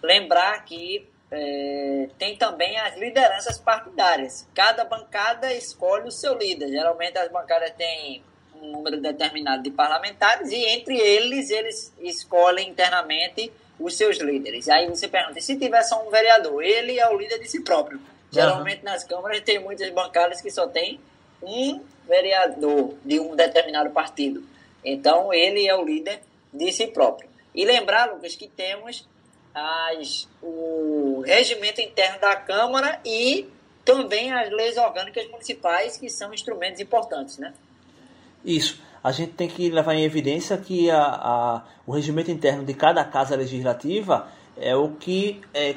lembrar 0.01 0.63
que 0.65 1.07
é, 1.37 2.09
tem 2.17 2.37
também 2.37 2.77
as 2.79 2.97
lideranças 2.97 3.57
partidárias. 3.57 4.47
Cada 4.55 4.85
bancada 4.85 5.53
escolhe 5.53 6.07
o 6.07 6.11
seu 6.11 6.33
líder. 6.37 6.69
Geralmente 6.69 7.17
as 7.17 7.29
bancadas 7.29 7.71
têm 7.71 8.23
um 8.61 8.71
número 8.71 9.01
determinado 9.01 9.61
de 9.61 9.69
parlamentares 9.69 10.49
e 10.51 10.55
entre 10.55 10.97
eles 10.97 11.49
eles 11.49 11.93
escolhem 11.99 12.69
internamente 12.69 13.51
os 13.77 13.97
seus 13.97 14.17
líderes. 14.17 14.69
Aí 14.69 14.87
você 14.87 15.09
pergunta, 15.09 15.41
se 15.41 15.57
tiver 15.57 15.83
só 15.83 16.07
um 16.07 16.09
vereador, 16.09 16.63
ele 16.63 16.97
é 16.97 17.07
o 17.09 17.17
líder 17.17 17.39
de 17.39 17.49
si 17.49 17.61
próprio. 17.61 17.99
Geralmente 18.31 18.79
uhum. 18.79 18.85
nas 18.85 19.03
câmaras 19.03 19.41
tem 19.41 19.59
muitas 19.59 19.89
bancadas 19.91 20.41
que 20.41 20.49
só 20.49 20.67
tem 20.67 20.99
um 21.43 21.81
vereador 22.07 22.93
de 23.03 23.19
um 23.19 23.35
determinado 23.35 23.89
partido. 23.89 24.41
Então 24.83 25.33
ele 25.33 25.67
é 25.67 25.75
o 25.75 25.83
líder 25.83 26.21
de 26.53 26.71
si 26.71 26.87
próprio. 26.87 27.29
E 27.53 27.65
lembrar, 27.65 28.11
Lucas, 28.11 28.35
que 28.35 28.47
temos 28.47 29.05
as, 29.53 30.27
o 31.17 31.21
regimento 31.21 31.81
interno 31.81 32.19
da 32.19 32.35
Câmara 32.35 32.99
e 33.05 33.47
também 33.83 34.31
as 34.31 34.49
leis 34.51 34.77
orgânicas 34.77 35.29
municipais, 35.29 35.97
que 35.97 36.09
são 36.09 36.33
instrumentos 36.33 36.81
importantes, 36.81 37.37
né? 37.37 37.53
Isso. 38.43 38.81
A 39.03 39.11
gente 39.11 39.33
tem 39.33 39.47
que 39.47 39.69
levar 39.69 39.93
em 39.93 40.03
evidência 40.03 40.57
que 40.57 40.89
a, 40.89 41.03
a 41.03 41.63
o 41.85 41.91
regimento 41.91 42.31
interno 42.31 42.65
de 42.65 42.73
cada 42.73 43.03
casa 43.05 43.35
legislativa 43.35 44.27
é 44.57 44.75
o 44.75 44.89
que 44.89 45.41
é, 45.53 45.75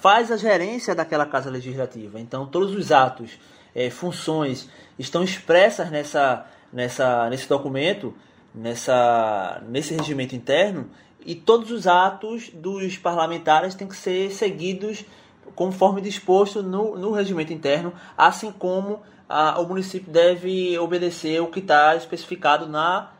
faz 0.00 0.32
a 0.32 0.36
gerência 0.36 0.94
daquela 0.94 1.26
casa 1.26 1.50
legislativa. 1.50 2.18
Então, 2.18 2.46
todos 2.46 2.74
os 2.74 2.90
atos, 2.90 3.38
é, 3.74 3.90
funções 3.90 4.68
estão 4.98 5.22
expressas 5.22 5.90
nessa, 5.90 6.46
nessa, 6.72 7.28
nesse 7.28 7.48
documento, 7.48 8.14
nessa, 8.54 9.62
nesse 9.68 9.94
regimento 9.94 10.34
interno, 10.34 10.90
e 11.24 11.34
todos 11.34 11.70
os 11.70 11.86
atos 11.86 12.50
dos 12.52 12.96
parlamentares 12.96 13.74
têm 13.74 13.86
que 13.86 13.96
ser 13.96 14.30
seguidos 14.30 15.04
conforme 15.54 16.00
disposto 16.00 16.62
no, 16.62 16.96
no 16.96 17.12
regimento 17.12 17.52
interno, 17.52 17.92
assim 18.16 18.50
como 18.50 19.02
a, 19.28 19.60
o 19.60 19.68
município 19.68 20.10
deve 20.10 20.78
obedecer 20.78 21.40
o 21.40 21.46
que 21.46 21.60
está 21.60 21.94
especificado 21.96 22.66
na 22.66 23.12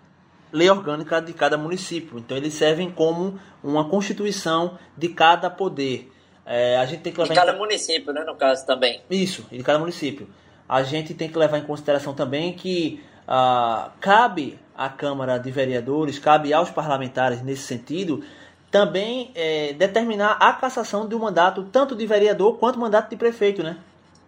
lei 0.52 0.68
orgânica 0.68 1.20
de 1.20 1.32
cada 1.32 1.56
município. 1.56 2.18
Então 2.18 2.36
eles 2.36 2.54
servem 2.54 2.90
como 2.90 3.38
uma 3.62 3.88
constituição 3.88 4.78
de 4.96 5.08
cada 5.08 5.48
poder. 5.48 6.10
É, 6.44 6.76
a 6.76 6.84
gente 6.86 7.02
tem 7.02 7.12
que 7.12 7.20
levar 7.20 7.32
de 7.32 7.40
cada 7.40 7.52
em... 7.52 7.58
município, 7.58 8.12
né, 8.12 8.24
no 8.24 8.34
caso 8.34 8.66
também. 8.66 9.00
Isso, 9.10 9.46
de 9.50 9.62
cada 9.62 9.78
município. 9.78 10.28
A 10.68 10.82
gente 10.82 11.14
tem 11.14 11.28
que 11.28 11.38
levar 11.38 11.58
em 11.58 11.64
consideração 11.64 12.14
também 12.14 12.52
que 12.52 13.02
ah, 13.26 13.90
cabe 14.00 14.58
à 14.76 14.88
Câmara 14.88 15.38
de 15.38 15.50
Vereadores, 15.50 16.18
cabe 16.18 16.52
aos 16.52 16.70
parlamentares 16.70 17.42
nesse 17.42 17.62
sentido, 17.62 18.24
também 18.70 19.30
é, 19.34 19.74
determinar 19.74 20.38
a 20.40 20.52
cassação 20.54 21.06
um 21.12 21.18
mandato 21.18 21.62
tanto 21.70 21.94
de 21.94 22.06
vereador 22.06 22.58
quanto 22.58 22.78
mandato 22.78 23.10
de 23.10 23.16
prefeito, 23.16 23.62
né? 23.62 23.78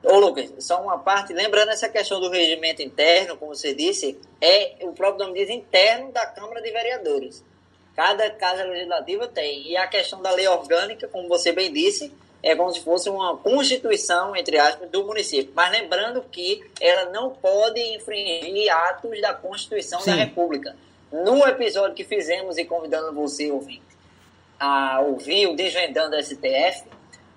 Ô 0.02 0.18
Lucas, 0.18 0.52
só 0.58 0.82
uma 0.82 0.98
parte, 0.98 1.32
lembrando 1.32 1.70
essa 1.70 1.88
questão 1.88 2.20
do 2.20 2.28
regimento 2.28 2.82
interno, 2.82 3.38
como 3.38 3.54
você 3.54 3.74
disse, 3.74 4.20
é 4.38 4.76
o 4.82 4.92
próprio 4.92 5.26
nome 5.26 5.40
diz 5.40 5.48
interno 5.48 6.12
da 6.12 6.26
Câmara 6.26 6.60
de 6.60 6.70
Vereadores. 6.70 7.42
Cada 7.96 8.28
casa 8.30 8.64
legislativa 8.64 9.26
tem. 9.28 9.66
E 9.66 9.76
a 9.78 9.86
questão 9.86 10.20
da 10.20 10.30
lei 10.32 10.46
orgânica, 10.46 11.08
como 11.08 11.26
você 11.26 11.52
bem 11.52 11.72
disse, 11.72 12.12
é 12.44 12.54
como 12.54 12.70
se 12.70 12.80
fosse 12.80 13.08
uma 13.08 13.38
constituição, 13.38 14.36
entre 14.36 14.58
aspas, 14.58 14.90
do 14.90 15.02
município. 15.02 15.50
Mas 15.56 15.72
lembrando 15.72 16.20
que 16.30 16.62
ela 16.78 17.10
não 17.10 17.30
pode 17.30 17.80
infringir 17.96 18.70
atos 18.70 19.18
da 19.22 19.32
Constituição 19.32 19.98
Sim. 20.00 20.10
da 20.10 20.16
República. 20.16 20.76
No 21.10 21.42
episódio 21.46 21.94
que 21.94 22.04
fizemos 22.04 22.58
e 22.58 22.66
convidando 22.66 23.14
você, 23.14 23.50
ouvinte, 23.50 23.80
a 24.60 25.00
ouvir 25.00 25.46
o 25.46 25.56
Desvendando 25.56 26.22
STF, 26.22 26.84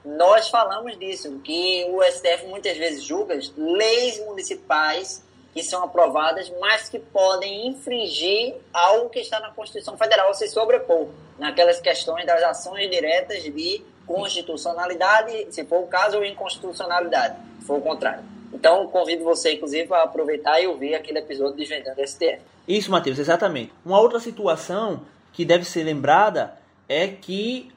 nós 0.03 0.49
falamos 0.49 0.99
disso, 0.99 1.39
que 1.41 1.85
o 1.89 2.03
STF 2.03 2.45
muitas 2.47 2.75
vezes 2.75 3.01
julga 3.01 3.39
leis 3.55 4.19
municipais 4.25 5.23
que 5.53 5.63
são 5.63 5.85
aprovadas, 5.85 6.51
mas 6.59 6.89
que 6.89 6.99
podem 6.99 7.67
infringir 7.67 8.55
algo 8.73 9.09
que 9.09 9.19
está 9.19 9.39
na 9.39 9.51
Constituição 9.51 9.97
Federal, 9.97 10.33
se 10.33 10.49
sobrepor 10.49 11.07
naquelas 11.39 11.79
questões 11.79 12.25
das 12.25 12.43
ações 12.43 12.89
diretas 12.91 13.41
de 13.41 13.81
constitucionalidade, 14.07 15.47
se 15.51 15.63
for 15.65 15.83
o 15.83 15.87
caso, 15.87 16.17
ou 16.17 16.25
inconstitucionalidade, 16.25 17.35
se 17.59 17.67
for 17.67 17.77
o 17.77 17.81
contrário. 17.81 18.23
Então, 18.53 18.87
convido 18.87 19.23
você, 19.23 19.53
inclusive, 19.53 19.93
a 19.93 20.03
aproveitar 20.03 20.59
e 20.61 20.67
ouvir 20.67 20.95
aquele 20.95 21.19
episódio 21.19 21.53
de 21.53 21.59
Desvendando 21.59 22.01
STF. 22.07 22.39
Isso, 22.67 22.89
Matheus, 22.89 23.19
exatamente. 23.19 23.71
Uma 23.85 23.99
outra 23.99 24.19
situação 24.19 25.01
que 25.33 25.43
deve 25.45 25.65
ser 25.65 25.83
lembrada 25.83 26.57
é 26.87 27.07
que 27.07 27.69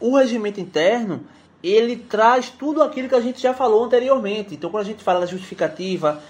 o 0.00 0.16
regimento 0.16 0.60
interno 0.60 1.26
ele 1.62 1.96
traz 1.96 2.48
tudo 2.48 2.82
aquilo 2.82 3.08
que 3.08 3.14
a 3.14 3.20
gente 3.20 3.40
já 3.40 3.52
falou 3.52 3.82
anteriormente. 3.82 4.54
Então, 4.54 4.70
quando 4.70 4.84
a 4.84 4.86
gente 4.86 5.02
fala 5.02 5.20
da 5.20 5.26
justificativa, 5.26 6.22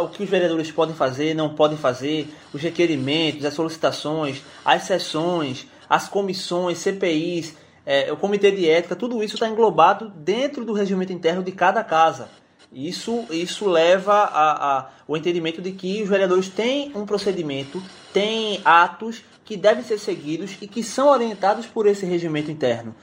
o 0.00 0.08
que 0.08 0.22
os 0.22 0.28
vereadores 0.28 0.70
podem 0.70 0.94
fazer, 0.94 1.34
não 1.34 1.54
podem 1.54 1.78
fazer, 1.78 2.28
os 2.52 2.60
requerimentos, 2.60 3.44
as 3.44 3.54
solicitações, 3.54 4.42
as 4.62 4.82
sessões, 4.82 5.66
as 5.88 6.08
comissões, 6.08 6.78
CPIs, 6.78 7.54
é, 7.84 8.12
o 8.12 8.16
comitê 8.16 8.50
de 8.50 8.68
ética, 8.68 8.94
tudo 8.94 9.22
isso 9.22 9.34
está 9.34 9.48
englobado 9.48 10.10
dentro 10.10 10.64
do 10.64 10.72
regimento 10.72 11.12
interno 11.12 11.42
de 11.42 11.52
cada 11.52 11.82
casa. 11.82 12.28
Isso, 12.72 13.26
isso 13.30 13.68
leva 13.68 14.14
a, 14.14 14.78
a, 14.78 14.90
o 15.06 15.16
entendimento 15.16 15.60
de 15.60 15.72
que 15.72 16.02
os 16.02 16.08
vereadores 16.08 16.48
têm 16.48 16.90
um 16.94 17.04
procedimento, 17.04 17.82
têm 18.12 18.62
atos 18.64 19.22
que 19.44 19.56
devem 19.56 19.84
ser 19.84 19.98
seguidos 19.98 20.56
e 20.60 20.66
que 20.66 20.82
são 20.82 21.08
orientados 21.08 21.66
por 21.66 21.86
esse 21.86 22.06
regimento 22.06 22.50
interno. 22.50 22.94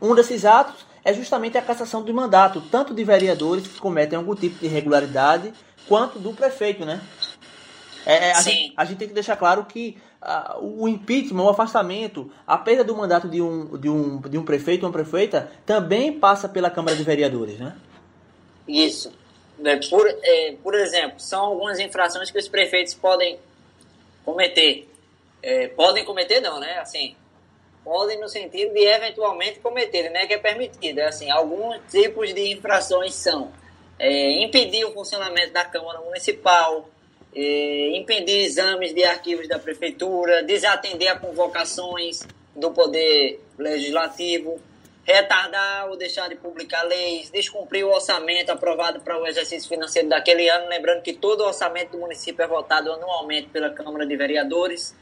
Um 0.00 0.14
desses 0.14 0.44
atos 0.44 0.86
é 1.04 1.12
justamente 1.12 1.58
a 1.58 1.62
cassação 1.62 2.02
do 2.02 2.12
mandato, 2.14 2.60
tanto 2.70 2.94
de 2.94 3.02
vereadores 3.02 3.66
que 3.66 3.80
cometem 3.80 4.16
algum 4.16 4.34
tipo 4.34 4.58
de 4.60 4.66
irregularidade, 4.66 5.52
quanto 5.88 6.18
do 6.18 6.32
prefeito, 6.32 6.84
né? 6.84 7.00
É, 8.04 8.28
é 8.28 8.32
a, 8.32 8.42
gente, 8.42 8.74
a, 8.76 8.84
gente, 8.84 8.98
tem 8.98 9.08
que 9.08 9.14
deixar 9.14 9.36
claro 9.36 9.64
que 9.64 9.96
o 10.60 10.88
impeachment, 10.88 11.44
o 11.44 11.48
afastamento, 11.48 12.30
a 12.46 12.58
perda 12.58 12.82
do 12.82 12.96
mandato 12.96 13.28
de 13.28 13.40
um, 13.40 13.76
de 13.78 13.88
um, 13.88 14.20
de 14.20 14.36
um 14.36 14.44
prefeito 14.44 14.82
ou 14.82 14.88
uma 14.88 14.92
prefeita 14.92 15.52
também 15.64 16.18
passa 16.18 16.48
pela 16.48 16.70
Câmara 16.70 16.96
de 16.96 17.04
Vereadores, 17.04 17.58
né? 17.58 17.76
Isso. 18.66 19.12
É, 19.64 19.76
por, 19.88 20.06
é, 20.08 20.56
por 20.62 20.74
exemplo, 20.74 21.20
são 21.20 21.44
algumas 21.44 21.78
infrações 21.78 22.30
que 22.30 22.38
os 22.38 22.48
prefeitos 22.48 22.94
podem 22.94 23.38
cometer. 24.24 24.88
É, 25.42 25.68
podem 25.68 26.04
cometer 26.04 26.40
não, 26.40 26.58
né? 26.58 26.78
Assim, 26.78 27.14
podem 27.84 28.20
no 28.20 28.28
sentido 28.28 28.74
de 28.74 28.84
eventualmente 28.84 29.60
cometerem, 29.60 30.10
né? 30.10 30.26
Que 30.26 30.34
é 30.34 30.38
permitido. 30.38 30.98
É 30.98 31.06
assim, 31.06 31.30
alguns 31.30 31.78
tipos 31.88 32.34
de 32.34 32.52
infrações 32.52 33.14
são 33.14 33.52
é, 33.98 34.42
impedir 34.42 34.84
o 34.84 34.92
funcionamento 34.92 35.52
da 35.52 35.64
Câmara 35.64 36.00
Municipal, 36.00 36.88
é, 37.36 37.90
impedir 37.98 38.38
exames 38.38 38.94
de 38.94 39.04
arquivos 39.04 39.46
da 39.46 39.58
prefeitura, 39.58 40.42
desatender 40.42 41.12
a 41.12 41.18
convocações 41.18 42.26
do 42.54 42.70
poder 42.70 43.38
legislativo, 43.58 44.58
retardar 45.04 45.90
ou 45.90 45.96
deixar 45.98 46.28
de 46.28 46.34
publicar 46.34 46.82
leis, 46.84 47.30
descumprir 47.30 47.86
o 47.86 47.90
orçamento 47.90 48.50
aprovado 48.50 49.00
para 49.00 49.20
o 49.20 49.26
exercício 49.26 49.68
financeiro 49.68 50.08
daquele 50.08 50.48
ano, 50.48 50.66
lembrando 50.68 51.02
que 51.02 51.12
todo 51.12 51.42
o 51.42 51.46
orçamento 51.46 51.92
do 51.92 51.98
município 51.98 52.42
é 52.42 52.46
votado 52.46 52.90
anualmente 52.90 53.48
pela 53.48 53.68
Câmara 53.68 54.06
de 54.06 54.16
Vereadores, 54.16 54.96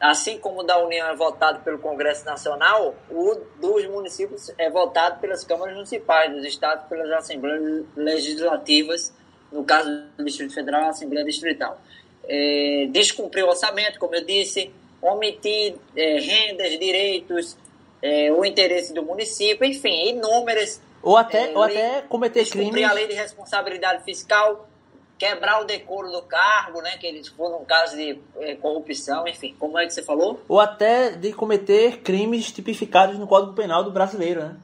assim 0.00 0.38
como 0.38 0.60
o 0.60 0.62
da 0.62 0.78
União 0.78 1.08
é 1.08 1.16
votado 1.16 1.60
pelo 1.64 1.80
Congresso 1.80 2.24
Nacional, 2.24 2.94
o 3.10 3.34
dos 3.60 3.84
municípios 3.86 4.52
é 4.56 4.70
votado 4.70 5.20
pelas 5.20 5.42
câmaras 5.42 5.74
municipais, 5.74 6.32
dos 6.32 6.44
estados 6.44 6.86
pelas 6.88 7.10
assembleias 7.10 7.84
legislativas, 7.96 9.12
no 9.54 9.64
caso 9.64 9.88
do 10.18 10.24
Distrito 10.24 10.52
Federal, 10.52 10.82
a 10.82 10.88
Assembleia 10.88 11.24
Distrital. 11.24 11.80
É, 12.26 12.88
descumprir 12.90 13.44
o 13.44 13.48
orçamento, 13.48 13.98
como 14.00 14.14
eu 14.14 14.24
disse, 14.24 14.70
omitir 15.00 15.76
é, 15.96 16.18
rendas, 16.18 16.76
direitos, 16.78 17.56
é, 18.02 18.32
o 18.32 18.44
interesse 18.44 18.92
do 18.92 19.02
município, 19.02 19.64
enfim, 19.64 20.08
inúmeras. 20.08 20.82
Ou 21.00 21.16
até, 21.16 21.52
é, 21.52 21.56
ou 21.56 21.62
até 21.62 22.02
cometer 22.02 22.44
crimes. 22.48 22.84
a 22.84 22.92
lei 22.92 23.06
de 23.06 23.14
responsabilidade 23.14 24.02
fiscal, 24.04 24.68
quebrar 25.16 25.60
o 25.60 25.64
decoro 25.64 26.10
do 26.10 26.22
cargo, 26.22 26.82
né? 26.82 26.96
Que 26.98 27.06
eles 27.06 27.28
for 27.28 27.50
num 27.50 27.64
caso 27.64 27.96
de 27.96 28.18
é, 28.40 28.56
corrupção, 28.56 29.28
enfim, 29.28 29.54
como 29.58 29.78
é 29.78 29.86
que 29.86 29.92
você 29.92 30.02
falou? 30.02 30.40
Ou 30.48 30.58
até 30.58 31.10
de 31.10 31.32
cometer 31.32 31.98
crimes 32.00 32.50
tipificados 32.50 33.18
no 33.18 33.28
Código 33.28 33.52
Penal 33.52 33.84
do 33.84 33.92
brasileiro, 33.92 34.40
né? 34.40 34.56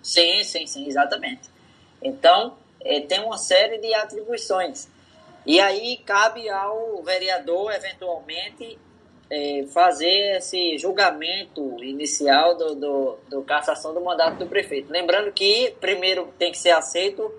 Sim, 0.00 0.44
sim, 0.44 0.66
sim, 0.66 0.86
exatamente. 0.86 1.50
Então, 2.02 2.54
é, 2.82 3.00
tem 3.00 3.20
uma 3.20 3.38
série 3.38 3.78
de 3.78 3.92
atribuições. 3.94 4.88
E 5.46 5.58
aí 5.58 5.98
cabe 5.98 6.48
ao 6.48 7.02
vereador, 7.02 7.72
eventualmente, 7.72 8.78
é, 9.30 9.64
fazer 9.72 10.36
esse 10.36 10.76
julgamento 10.76 11.82
inicial 11.82 12.56
do, 12.56 12.74
do, 12.74 13.18
do, 13.28 13.42
cassação 13.42 13.94
do 13.94 14.00
mandato 14.00 14.38
do 14.38 14.46
prefeito. 14.46 14.92
Lembrando 14.92 15.32
que 15.32 15.74
primeiro 15.80 16.32
tem 16.38 16.50
que 16.50 16.58
ser 16.58 16.70
aceito, 16.70 17.32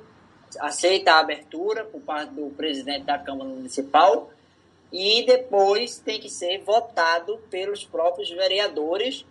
aceita 0.59 1.13
a 1.13 1.19
abertura 1.19 1.83
por 1.85 2.01
parte 2.01 2.33
do 2.33 2.49
presidente 2.51 3.05
da 3.05 3.19
Câmara 3.19 3.49
Municipal 3.49 4.31
e 4.91 5.23
depois 5.25 5.99
tem 5.99 6.19
que 6.19 6.29
ser 6.29 6.59
votado 6.59 7.37
pelos 7.49 7.83
próprios 7.83 8.29
vereadores. 8.29 9.25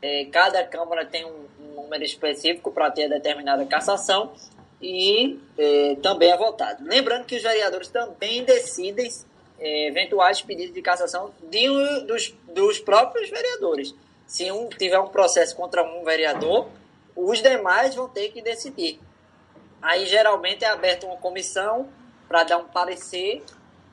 É, 0.00 0.24
cada 0.26 0.64
Câmara 0.64 1.04
tem 1.04 1.24
um, 1.24 1.46
um 1.60 1.82
número 1.82 2.04
específico 2.04 2.72
para 2.72 2.90
ter 2.90 3.08
determinada 3.08 3.64
cassação 3.66 4.32
e 4.80 5.40
é, 5.56 5.96
também 6.02 6.30
é 6.30 6.36
votado. 6.36 6.84
Lembrando 6.84 7.24
que 7.24 7.36
os 7.36 7.42
vereadores 7.42 7.88
também 7.88 8.44
decidem 8.44 9.10
é, 9.58 9.88
eventuais 9.88 10.40
pedidos 10.40 10.72
de 10.72 10.82
cassação 10.82 11.32
de, 11.42 11.66
dos, 12.06 12.34
dos 12.54 12.78
próprios 12.78 13.28
vereadores. 13.28 13.94
Se 14.26 14.50
um 14.52 14.68
tiver 14.68 14.98
um 14.98 15.08
processo 15.08 15.56
contra 15.56 15.82
um 15.82 16.04
vereador, 16.04 16.68
os 17.16 17.42
demais 17.42 17.94
vão 17.94 18.08
ter 18.08 18.28
que 18.28 18.40
decidir. 18.40 19.00
Aí 19.82 20.06
geralmente 20.06 20.64
é 20.64 20.68
aberta 20.68 21.06
uma 21.06 21.16
comissão 21.16 21.88
para 22.28 22.44
dar 22.44 22.58
um 22.58 22.64
parecer, 22.64 23.42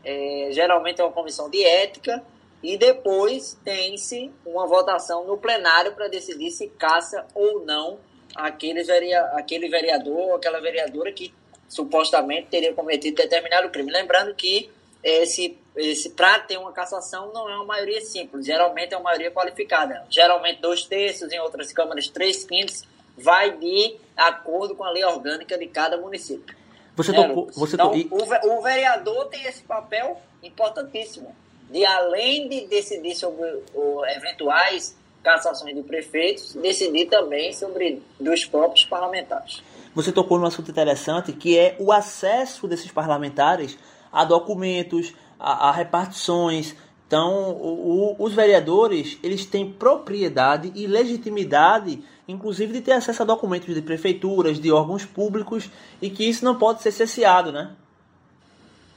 é, 0.04 0.50
geralmente 0.52 1.02
é 1.02 1.04
uma 1.04 1.14
comissão 1.14 1.50
de 1.50 1.64
ética, 1.64 2.24
e 2.62 2.78
depois 2.78 3.58
tem-se 3.64 4.32
uma 4.46 4.68
votação 4.68 5.26
no 5.26 5.38
plenário 5.38 5.94
para 5.94 6.08
decidir 6.08 6.52
se 6.52 6.68
caça 6.68 7.26
ou 7.34 7.66
não 7.66 8.00
aquele, 8.36 8.84
verea, 8.84 9.22
aquele 9.34 9.70
vereador 9.70 10.18
ou 10.18 10.36
aquela 10.36 10.60
vereadora 10.60 11.12
que 11.12 11.34
supostamente 11.68 12.48
teria 12.48 12.74
cometido 12.74 13.16
determinado 13.16 13.70
crime. 13.70 13.92
Lembrando 13.92 14.36
que 14.36 14.70
esse, 15.04 15.58
esse 15.76 16.10
para 16.10 16.40
ter 16.40 16.58
uma 16.58 16.72
cassação 16.72 17.32
não 17.34 17.50
é 17.50 17.56
uma 17.56 17.66
maioria 17.66 18.02
simples, 18.02 18.46
geralmente 18.46 18.94
é 18.94 18.98
uma 18.98 19.06
maioria 19.06 19.32
qualificada. 19.32 20.06
Geralmente 20.10 20.62
dois 20.62 20.84
terços, 20.84 21.32
em 21.32 21.40
outras 21.40 21.72
câmaras 21.72 22.08
três 22.10 22.44
quintos, 22.44 22.84
vai 23.18 23.58
de 23.58 23.96
acordo 24.16 24.76
com 24.76 24.84
a 24.84 24.92
lei 24.92 25.04
orgânica 25.04 25.58
de 25.58 25.68
cada 25.68 25.98
município. 25.98 26.56
Você 26.96 27.14
tocou, 27.14 27.50
você 27.54 27.76
então, 27.76 27.92
o, 27.92 28.58
o 28.58 28.62
vereador 28.62 29.26
tem 29.26 29.44
esse 29.46 29.64
papel 29.64 30.20
importantíssimo 30.42 31.36
de 31.70 31.86
além 31.86 32.48
de 32.48 32.68
decidir 32.68 33.16
sobre 33.16 33.64
o, 33.74 34.06
eventuais 34.06 34.96
cassações 35.26 35.76
de 35.76 35.82
prefeitos, 35.82 36.54
decidir 36.54 37.08
também 37.08 37.52
sobre 37.52 38.04
dos 38.20 38.46
próprios 38.46 38.86
parlamentares. 38.86 39.64
Você 39.96 40.12
tocou 40.12 40.38
num 40.38 40.46
assunto 40.46 40.70
interessante 40.70 41.34
que 41.34 41.58
é 41.58 41.76
o 41.80 41.92
acesso 41.92 42.68
desses 42.68 42.92
parlamentares 42.92 43.76
a 44.14 44.24
documentos, 44.24 45.16
a, 45.40 45.70
a 45.70 45.72
repartições. 45.72 46.76
Então, 47.08 47.52
o, 47.54 48.14
o, 48.20 48.24
os 48.24 48.34
vereadores 48.34 49.18
eles 49.24 49.46
têm 49.46 49.72
propriedade 49.72 50.72
e 50.76 50.86
legitimidade, 50.86 52.04
inclusive 52.28 52.74
de 52.74 52.82
ter 52.82 52.92
acesso 52.92 53.24
a 53.24 53.26
documentos 53.26 53.74
de 53.74 53.82
prefeituras, 53.82 54.60
de 54.60 54.72
órgãos 54.72 55.06
públicos, 55.06 55.72
e 56.00 56.10
que 56.12 56.24
isso 56.24 56.46
não 56.46 56.60
pode 56.60 56.84
ser 56.84 56.92
cesseado, 56.92 57.52
né? 57.52 57.76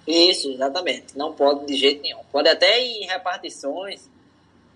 Isso, 0.07 0.51
exatamente. 0.51 1.17
Não 1.17 1.33
pode 1.33 1.67
de 1.67 1.75
jeito 1.75 2.03
nenhum. 2.03 2.21
Pode 2.31 2.49
até 2.49 2.83
ir 2.83 3.05
em 3.05 3.07
repartições, 3.07 4.09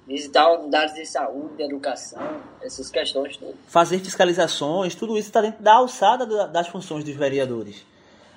visitar 0.06 0.50
unidades 0.52 0.94
de 0.94 1.06
saúde, 1.06 1.56
de 1.56 1.62
educação, 1.62 2.40
essas 2.60 2.90
questões 2.90 3.36
todas. 3.36 3.56
Fazer 3.68 3.98
fiscalizações, 3.98 4.94
tudo 4.94 5.16
isso 5.16 5.28
está 5.28 5.40
dentro 5.40 5.62
da 5.62 5.74
alçada 5.74 6.26
das 6.48 6.68
funções 6.68 7.04
dos 7.04 7.14
vereadores. 7.14 7.84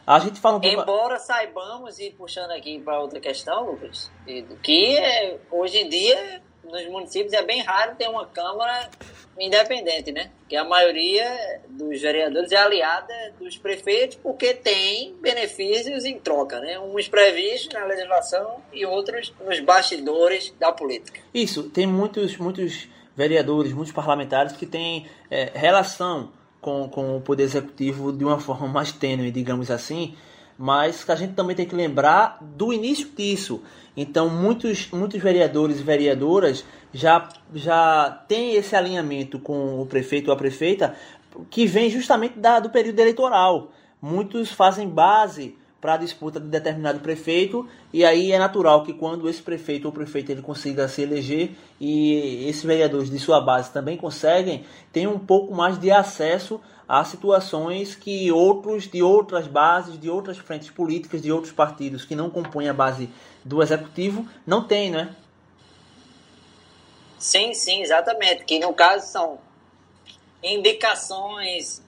A 0.05 0.19
gente 0.19 0.39
fala 0.39 0.57
um 0.57 0.61
pouco... 0.61 0.81
Embora 0.81 1.17
saibamos, 1.17 1.97
e 1.97 2.11
puxando 2.11 2.51
aqui 2.51 2.79
para 2.79 2.99
outra 2.99 3.19
questão, 3.19 3.71
Lucas, 3.71 4.11
que 4.61 4.95
é, 4.97 5.39
hoje 5.49 5.79
em 5.79 5.89
dia 5.89 6.43
nos 6.71 6.85
municípios 6.87 7.33
é 7.33 7.43
bem 7.43 7.61
raro 7.61 7.95
ter 7.95 8.09
uma 8.09 8.25
Câmara 8.25 8.89
independente, 9.39 10.11
né? 10.11 10.31
Que 10.47 10.55
a 10.55 10.63
maioria 10.63 11.61
dos 11.69 12.01
vereadores 12.01 12.51
é 12.51 12.57
aliada 12.57 13.13
dos 13.39 13.57
prefeitos 13.57 14.17
porque 14.21 14.53
tem 14.53 15.13
benefícios 15.21 16.05
em 16.05 16.17
troca, 16.19 16.59
né? 16.59 16.79
Uns 16.79 17.07
previstos 17.07 17.73
na 17.73 17.85
legislação 17.85 18.61
e 18.71 18.85
outros 18.85 19.33
nos 19.45 19.59
bastidores 19.59 20.53
da 20.59 20.71
política. 20.71 21.19
Isso, 21.33 21.63
tem 21.63 21.85
muitos, 21.85 22.37
muitos 22.37 22.87
vereadores, 23.15 23.73
muitos 23.73 23.93
parlamentares 23.93 24.53
que 24.53 24.65
têm 24.65 25.07
é, 25.29 25.51
relação 25.53 26.31
com, 26.61 26.89
com 26.89 27.17
o 27.17 27.21
Poder 27.21 27.43
Executivo 27.43 28.11
de 28.11 28.23
uma 28.23 28.39
forma 28.39 28.67
mais 28.67 28.91
tênue, 28.91 29.31
digamos 29.31 29.69
assim, 29.69 30.15
mas 30.57 31.03
que 31.03 31.11
a 31.11 31.15
gente 31.15 31.33
também 31.33 31.55
tem 31.55 31.65
que 31.65 31.75
lembrar 31.75 32.37
do 32.41 32.71
início 32.71 33.09
disso. 33.15 33.61
Então, 33.95 34.29
muitos, 34.29 34.89
muitos 34.91 35.21
vereadores 35.21 35.79
e 35.79 35.83
vereadoras 35.83 36.65
já, 36.93 37.27
já 37.53 38.23
têm 38.27 38.55
esse 38.55 38.75
alinhamento 38.75 39.39
com 39.39 39.81
o 39.81 39.85
prefeito 39.85 40.27
ou 40.27 40.33
a 40.33 40.37
prefeita 40.37 40.95
que 41.49 41.65
vem 41.65 41.89
justamente 41.89 42.39
da, 42.39 42.59
do 42.59 42.69
período 42.69 42.99
eleitoral. 42.99 43.71
Muitos 44.01 44.51
fazem 44.51 44.87
base 44.87 45.57
para 45.85 45.93
a 45.93 45.97
disputa 45.97 46.39
de 46.39 46.47
determinado 46.47 46.99
prefeito 46.99 47.69
e 47.93 48.03
aí 48.03 48.31
é 48.31 48.39
natural 48.39 48.83
que 48.83 48.91
quando 48.91 49.29
esse 49.29 49.39
prefeito 49.39 49.85
ou 49.85 49.91
prefeito 49.91 50.31
ele 50.31 50.41
consiga 50.41 50.87
se 50.87 51.03
eleger 51.03 51.51
e 51.79 52.49
esses 52.49 52.63
vereadores 52.63 53.07
de 53.07 53.19
sua 53.19 53.39
base 53.39 53.71
também 53.71 53.95
conseguem, 53.95 54.65
tem 54.91 55.05
um 55.05 55.19
pouco 55.19 55.53
mais 55.53 55.77
de 55.77 55.91
acesso 55.91 56.59
a 56.89 57.03
situações 57.03 57.93
que 57.93 58.31
outros 58.31 58.89
de 58.89 59.03
outras 59.03 59.45
bases, 59.45 59.99
de 59.99 60.09
outras 60.09 60.39
frentes 60.39 60.71
políticas, 60.71 61.21
de 61.21 61.31
outros 61.31 61.53
partidos 61.53 62.03
que 62.03 62.15
não 62.15 62.31
compõem 62.31 62.67
a 62.67 62.73
base 62.73 63.07
do 63.43 63.61
executivo 63.61 64.27
não 64.43 64.63
têm, 64.63 64.89
né? 64.89 65.15
Sim, 67.19 67.53
sim, 67.53 67.83
exatamente. 67.83 68.43
Que 68.43 68.57
no 68.57 68.73
caso 68.73 69.05
são 69.05 69.39
indicações 70.41 71.79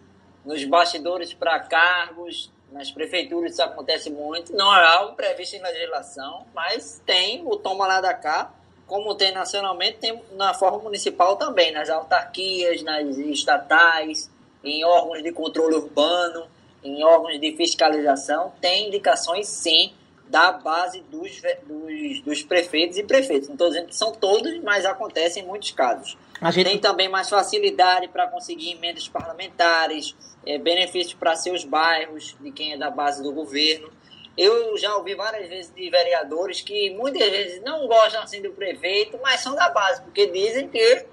nos 0.45 0.63
bastidores 0.65 1.33
para 1.33 1.59
cargos, 1.61 2.51
nas 2.71 2.91
prefeituras 2.91 3.53
isso 3.53 3.63
acontece 3.63 4.09
muito. 4.09 4.53
Não 4.53 4.75
é 4.75 4.85
algo 4.85 5.15
previsto 5.15 5.55
em 5.55 5.61
legislação, 5.61 6.45
mas 6.53 7.01
tem 7.05 7.43
o 7.45 7.55
toma 7.55 7.87
lá 7.87 8.01
da 8.01 8.13
cá, 8.13 8.51
como 8.85 9.15
tem 9.15 9.31
nacionalmente, 9.31 9.97
tem 9.97 10.21
na 10.33 10.53
forma 10.53 10.79
municipal 10.79 11.35
também, 11.35 11.71
nas 11.71 11.89
autarquias, 11.89 12.81
nas 12.83 13.17
estatais, 13.17 14.29
em 14.63 14.83
órgãos 14.85 15.23
de 15.23 15.31
controle 15.31 15.75
urbano, 15.75 16.47
em 16.83 17.03
órgãos 17.03 17.39
de 17.39 17.55
fiscalização, 17.55 18.53
tem 18.61 18.87
indicações 18.87 19.47
sim 19.47 19.93
da 20.29 20.51
base 20.51 21.01
dos, 21.09 21.41
dos, 21.65 22.21
dos 22.21 22.43
prefeitos 22.43 22.97
e 22.97 23.03
prefeitos. 23.03 23.47
Não 23.47 23.55
estou 23.55 23.69
dizendo 23.69 23.87
que 23.87 23.95
são 23.95 24.11
todos, 24.11 24.57
mas 24.61 24.85
acontece 24.85 25.39
em 25.39 25.43
muitos 25.43 25.71
casos. 25.71 26.17
Gente... 26.51 26.63
Tem 26.63 26.77
também 26.77 27.09
mais 27.09 27.29
facilidade 27.29 28.07
para 28.07 28.27
conseguir 28.27 28.71
emendas 28.71 29.07
parlamentares, 29.07 30.15
é, 30.45 30.57
benefícios 30.57 31.13
para 31.13 31.35
seus 31.35 31.63
bairros, 31.63 32.35
de 32.39 32.51
quem 32.51 32.73
é 32.73 32.77
da 32.77 32.89
base 32.89 33.23
do 33.23 33.31
governo. 33.31 33.91
Eu 34.37 34.77
já 34.77 34.95
ouvi 34.95 35.15
várias 35.15 35.49
vezes 35.49 35.73
de 35.73 35.89
vereadores 35.89 36.61
que 36.61 36.91
muitas 36.91 37.27
vezes 37.27 37.61
não 37.63 37.87
gostam 37.87 38.21
assim 38.21 38.41
do 38.41 38.51
prefeito, 38.51 39.19
mas 39.21 39.41
são 39.41 39.55
da 39.55 39.69
base, 39.69 40.01
porque 40.03 40.27
dizem 40.27 40.67
que 40.67 41.05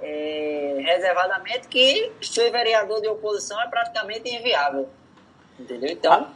é, 0.00 0.76
reservadamente 0.84 1.68
que 1.68 2.12
ser 2.20 2.50
vereador 2.50 3.00
de 3.00 3.08
oposição 3.08 3.60
é 3.62 3.68
praticamente 3.68 4.28
inviável. 4.28 4.88
Entendeu? 5.58 5.90
Então, 5.90 6.34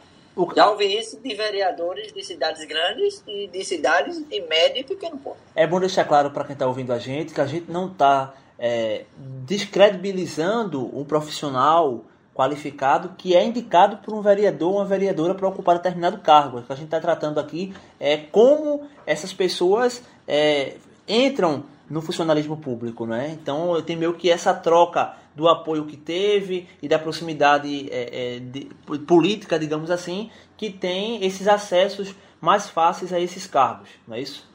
Já 0.55 0.69
ouvi 0.69 0.97
isso 0.97 1.19
de 1.19 1.35
vereadores 1.35 2.13
de 2.13 2.23
cidades 2.23 2.63
grandes 2.65 3.23
e 3.27 3.47
de 3.47 3.65
cidades 3.65 4.17
de 4.27 4.41
médio 4.41 4.81
e 4.81 4.83
pequeno 4.83 5.17
porte. 5.17 5.41
É 5.55 5.67
bom 5.67 5.79
deixar 5.79 6.05
claro 6.05 6.31
para 6.31 6.45
quem 6.45 6.53
está 6.53 6.65
ouvindo 6.67 6.93
a 6.93 6.99
gente 6.99 7.33
que 7.33 7.41
a 7.41 7.45
gente 7.45 7.69
não 7.69 7.87
está 7.87 8.33
é, 8.57 9.05
descredibilizando 9.17 10.97
um 10.97 11.03
profissional 11.03 12.05
qualificado 12.33 13.13
que 13.17 13.35
é 13.35 13.43
indicado 13.43 13.97
por 13.97 14.13
um 14.13 14.21
vereador 14.21 14.71
ou 14.71 14.77
uma 14.77 14.85
vereadora 14.85 15.35
para 15.35 15.47
ocupar 15.47 15.75
determinado 15.75 16.19
cargo. 16.19 16.59
O 16.59 16.63
que 16.63 16.71
a 16.71 16.75
gente 16.75 16.85
está 16.85 16.99
tratando 16.99 17.39
aqui 17.39 17.73
é 17.99 18.17
como 18.17 18.87
essas 19.05 19.33
pessoas 19.33 20.01
é, 20.27 20.77
entram 21.07 21.65
no 21.91 22.01
funcionalismo 22.01 22.55
público, 22.57 23.05
né? 23.05 23.37
Então 23.39 23.75
eu 23.75 23.81
tenho 23.81 23.99
meio 23.99 24.13
que 24.13 24.31
essa 24.31 24.53
troca 24.53 25.13
do 25.35 25.47
apoio 25.47 25.85
que 25.85 25.97
teve 25.97 26.67
e 26.81 26.87
da 26.87 26.97
proximidade 26.97 27.89
é, 27.91 28.35
é, 28.35 28.39
de, 28.39 28.69
política, 29.05 29.59
digamos 29.59 29.91
assim, 29.91 30.31
que 30.55 30.69
tem 30.69 31.23
esses 31.23 31.47
acessos 31.47 32.15
mais 32.39 32.69
fáceis 32.69 33.11
a 33.11 33.19
esses 33.19 33.45
cargos, 33.45 33.89
não 34.07 34.15
é 34.15 34.21
isso? 34.21 34.49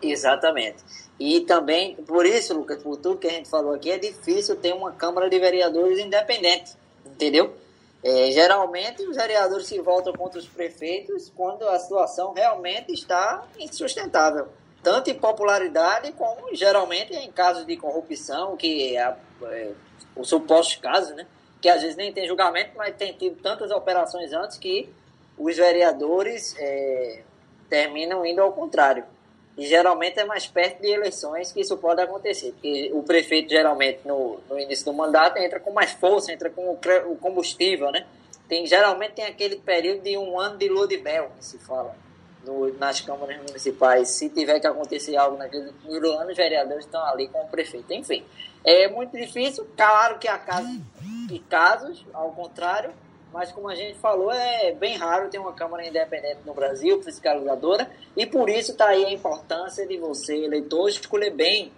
Exatamente. 0.00 0.82
E 1.20 1.40
também, 1.40 1.96
por 1.96 2.24
isso, 2.24 2.54
Lucas, 2.54 2.82
por 2.82 2.96
tudo 2.96 3.18
que 3.18 3.26
a 3.26 3.30
gente 3.30 3.48
falou 3.48 3.74
aqui, 3.74 3.90
é 3.90 3.98
difícil 3.98 4.56
ter 4.56 4.72
uma 4.72 4.92
Câmara 4.92 5.28
de 5.28 5.38
Vereadores 5.38 5.98
independente, 5.98 6.72
entendeu? 7.04 7.54
É, 8.02 8.30
geralmente, 8.30 9.02
os 9.02 9.16
vereadores 9.16 9.66
se 9.66 9.78
voltam 9.80 10.12
contra 10.12 10.38
os 10.38 10.46
prefeitos 10.46 11.32
quando 11.34 11.68
a 11.68 11.78
situação 11.78 12.32
realmente 12.32 12.92
está 12.92 13.44
insustentável 13.58 14.48
tanto 14.82 15.10
em 15.10 15.14
popularidade 15.14 16.12
como 16.12 16.54
geralmente 16.54 17.14
em 17.14 17.30
casos 17.30 17.66
de 17.66 17.76
corrupção, 17.76 18.56
que 18.56 18.96
é, 18.96 19.16
é 19.42 19.72
o 20.14 20.24
suposto 20.24 20.80
caso, 20.80 21.14
né? 21.14 21.26
Que 21.60 21.68
às 21.68 21.82
vezes 21.82 21.96
nem 21.96 22.12
tem 22.12 22.26
julgamento, 22.26 22.70
mas 22.76 22.94
tem 22.96 23.12
tido 23.12 23.40
tantas 23.42 23.70
operações 23.70 24.32
antes 24.32 24.58
que 24.58 24.88
os 25.36 25.56
vereadores 25.56 26.54
é, 26.58 27.22
terminam 27.68 28.24
indo 28.24 28.40
ao 28.40 28.52
contrário. 28.52 29.04
E 29.56 29.66
geralmente 29.66 30.20
é 30.20 30.24
mais 30.24 30.46
perto 30.46 30.80
de 30.80 30.88
eleições 30.88 31.50
que 31.50 31.60
isso 31.60 31.76
pode 31.76 32.00
acontecer, 32.00 32.52
porque 32.52 32.90
o 32.94 33.02
prefeito 33.02 33.50
geralmente 33.50 34.00
no, 34.04 34.38
no 34.48 34.58
início 34.58 34.84
do 34.84 34.92
mandato 34.92 35.36
entra 35.38 35.58
com 35.58 35.72
mais 35.72 35.90
força, 35.90 36.32
entra 36.32 36.48
com 36.48 36.62
o, 36.70 36.78
o 37.12 37.16
combustível, 37.16 37.90
né? 37.90 38.06
Tem, 38.48 38.64
geralmente 38.66 39.14
tem 39.14 39.24
aquele 39.24 39.56
período 39.56 40.02
de 40.02 40.16
um 40.16 40.38
ano 40.38 40.56
de 40.56 40.68
lua 40.68 40.86
de 40.86 40.98
mel, 40.98 41.32
que 41.36 41.44
se 41.44 41.58
fala 41.58 41.94
no, 42.48 42.72
nas 42.78 43.00
câmaras 43.02 43.36
municipais, 43.36 44.08
se 44.08 44.30
tiver 44.30 44.58
que 44.58 44.66
acontecer 44.66 45.16
algo 45.16 45.36
naquele 45.36 45.70
primeiro 45.72 46.10
ano, 46.12 46.30
os 46.30 46.36
vereadores 46.36 46.86
estão 46.86 47.04
ali 47.04 47.28
com 47.28 47.42
o 47.42 47.48
prefeito. 47.48 47.92
Enfim, 47.92 48.24
é 48.64 48.88
muito 48.88 49.16
difícil, 49.16 49.66
claro 49.76 50.18
que 50.18 50.26
há 50.26 50.38
casos 50.38 50.80
e 51.30 51.38
casos, 51.40 52.04
ao 52.14 52.32
contrário, 52.32 52.90
mas 53.30 53.52
como 53.52 53.68
a 53.68 53.74
gente 53.74 53.98
falou, 53.98 54.32
é 54.32 54.72
bem 54.72 54.96
raro 54.96 55.28
ter 55.28 55.38
uma 55.38 55.52
Câmara 55.52 55.86
independente 55.86 56.38
no 56.46 56.54
Brasil, 56.54 57.02
fiscalizadora, 57.02 57.90
e 58.16 58.24
por 58.24 58.48
isso 58.48 58.72
está 58.72 58.88
aí 58.88 59.04
a 59.04 59.12
importância 59.12 59.86
de 59.86 59.98
você, 59.98 60.34
eleitor, 60.44 60.88
escolher 60.88 61.30
bem 61.30 61.70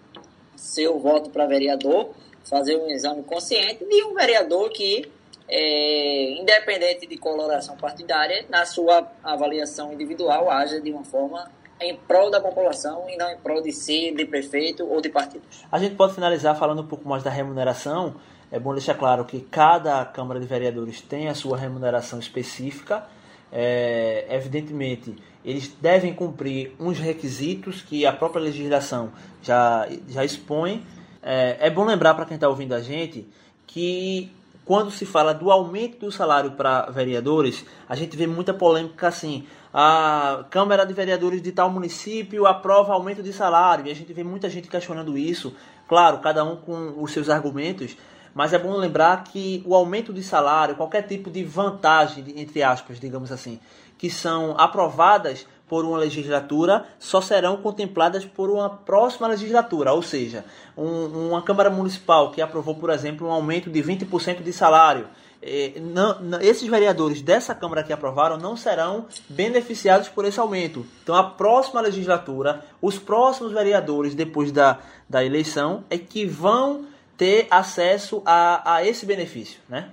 seu 0.54 1.00
voto 1.00 1.30
para 1.30 1.46
vereador, 1.46 2.10
fazer 2.44 2.76
um 2.76 2.88
exame 2.88 3.24
consciente 3.24 3.84
de 3.84 4.04
um 4.04 4.14
vereador 4.14 4.70
que 4.70 5.10
é, 5.50 6.40
independente 6.40 7.06
de 7.06 7.18
coloração 7.18 7.76
partidária, 7.76 8.46
na 8.48 8.64
sua 8.64 9.10
avaliação 9.22 9.92
individual, 9.92 10.48
haja 10.48 10.80
de 10.80 10.92
uma 10.92 11.04
forma 11.04 11.50
em 11.80 11.96
prol 11.96 12.30
da 12.30 12.40
população 12.40 13.08
e 13.08 13.16
não 13.16 13.30
em 13.30 13.38
prol 13.38 13.60
de 13.60 13.72
si, 13.72 14.12
de 14.12 14.24
prefeito 14.24 14.86
ou 14.86 15.00
de 15.00 15.08
partido. 15.08 15.42
A 15.72 15.78
gente 15.78 15.96
pode 15.96 16.14
finalizar 16.14 16.56
falando 16.56 16.82
um 16.82 16.86
pouco 16.86 17.08
mais 17.08 17.22
da 17.22 17.30
remuneração. 17.30 18.14
É 18.52 18.58
bom 18.58 18.72
deixar 18.72 18.94
claro 18.94 19.24
que 19.24 19.40
cada 19.40 20.04
Câmara 20.04 20.38
de 20.38 20.46
Vereadores 20.46 21.00
tem 21.00 21.28
a 21.28 21.34
sua 21.34 21.56
remuneração 21.56 22.18
específica. 22.18 23.04
É, 23.52 24.26
evidentemente, 24.30 25.16
eles 25.44 25.68
devem 25.80 26.14
cumprir 26.14 26.74
uns 26.78 26.98
requisitos 26.98 27.82
que 27.82 28.06
a 28.06 28.12
própria 28.12 28.42
legislação 28.42 29.12
já, 29.42 29.88
já 30.08 30.24
expõe. 30.24 30.86
É, 31.22 31.56
é 31.60 31.70
bom 31.70 31.84
lembrar 31.84 32.14
para 32.14 32.26
quem 32.26 32.36
está 32.36 32.48
ouvindo 32.48 32.74
a 32.74 32.80
gente 32.80 33.26
que 33.66 34.30
quando 34.70 34.88
se 34.92 35.04
fala 35.04 35.34
do 35.34 35.50
aumento 35.50 35.98
do 35.98 36.12
salário 36.12 36.52
para 36.52 36.82
vereadores, 36.82 37.66
a 37.88 37.96
gente 37.96 38.16
vê 38.16 38.24
muita 38.24 38.54
polêmica 38.54 39.08
assim. 39.08 39.44
A 39.74 40.44
Câmara 40.48 40.86
de 40.86 40.94
Vereadores 40.94 41.42
de 41.42 41.50
tal 41.50 41.68
município 41.68 42.46
aprova 42.46 42.92
aumento 42.92 43.20
de 43.20 43.32
salário. 43.32 43.88
E 43.88 43.90
a 43.90 43.94
gente 43.96 44.12
vê 44.12 44.22
muita 44.22 44.48
gente 44.48 44.68
questionando 44.68 45.18
isso. 45.18 45.56
Claro, 45.88 46.18
cada 46.18 46.44
um 46.44 46.54
com 46.54 47.02
os 47.02 47.10
seus 47.12 47.28
argumentos. 47.28 47.96
Mas 48.32 48.52
é 48.52 48.60
bom 48.60 48.76
lembrar 48.76 49.24
que 49.24 49.60
o 49.66 49.74
aumento 49.74 50.12
de 50.12 50.22
salário, 50.22 50.76
qualquer 50.76 51.02
tipo 51.02 51.32
de 51.32 51.42
vantagem, 51.42 52.24
entre 52.36 52.62
aspas, 52.62 53.00
digamos 53.00 53.32
assim, 53.32 53.58
que 53.98 54.08
são 54.08 54.54
aprovadas 54.56 55.48
por 55.70 55.84
uma 55.84 55.98
legislatura 55.98 56.84
só 56.98 57.20
serão 57.20 57.56
contempladas 57.58 58.24
por 58.24 58.50
uma 58.50 58.68
próxima 58.68 59.28
legislatura, 59.28 59.92
ou 59.92 60.02
seja, 60.02 60.44
um, 60.76 61.28
uma 61.28 61.42
Câmara 61.42 61.70
Municipal 61.70 62.32
que 62.32 62.42
aprovou, 62.42 62.74
por 62.74 62.90
exemplo, 62.90 63.28
um 63.28 63.30
aumento 63.30 63.70
de 63.70 63.80
20% 63.80 64.42
de 64.42 64.52
salário. 64.52 65.06
Eh, 65.40 65.74
não, 65.80 66.20
não, 66.20 66.40
esses 66.40 66.66
vereadores 66.66 67.22
dessa 67.22 67.54
Câmara 67.54 67.84
que 67.84 67.92
aprovaram 67.92 68.36
não 68.36 68.56
serão 68.56 69.06
beneficiados 69.28 70.08
por 70.08 70.24
esse 70.24 70.40
aumento. 70.40 70.84
Então, 71.04 71.14
a 71.14 71.22
próxima 71.22 71.80
legislatura, 71.80 72.64
os 72.82 72.98
próximos 72.98 73.52
vereadores, 73.52 74.12
depois 74.12 74.50
da, 74.50 74.80
da 75.08 75.24
eleição, 75.24 75.84
é 75.88 75.96
que 75.96 76.26
vão 76.26 76.84
ter 77.16 77.46
acesso 77.48 78.22
a, 78.26 78.74
a 78.74 78.84
esse 78.84 79.06
benefício, 79.06 79.60
né? 79.68 79.90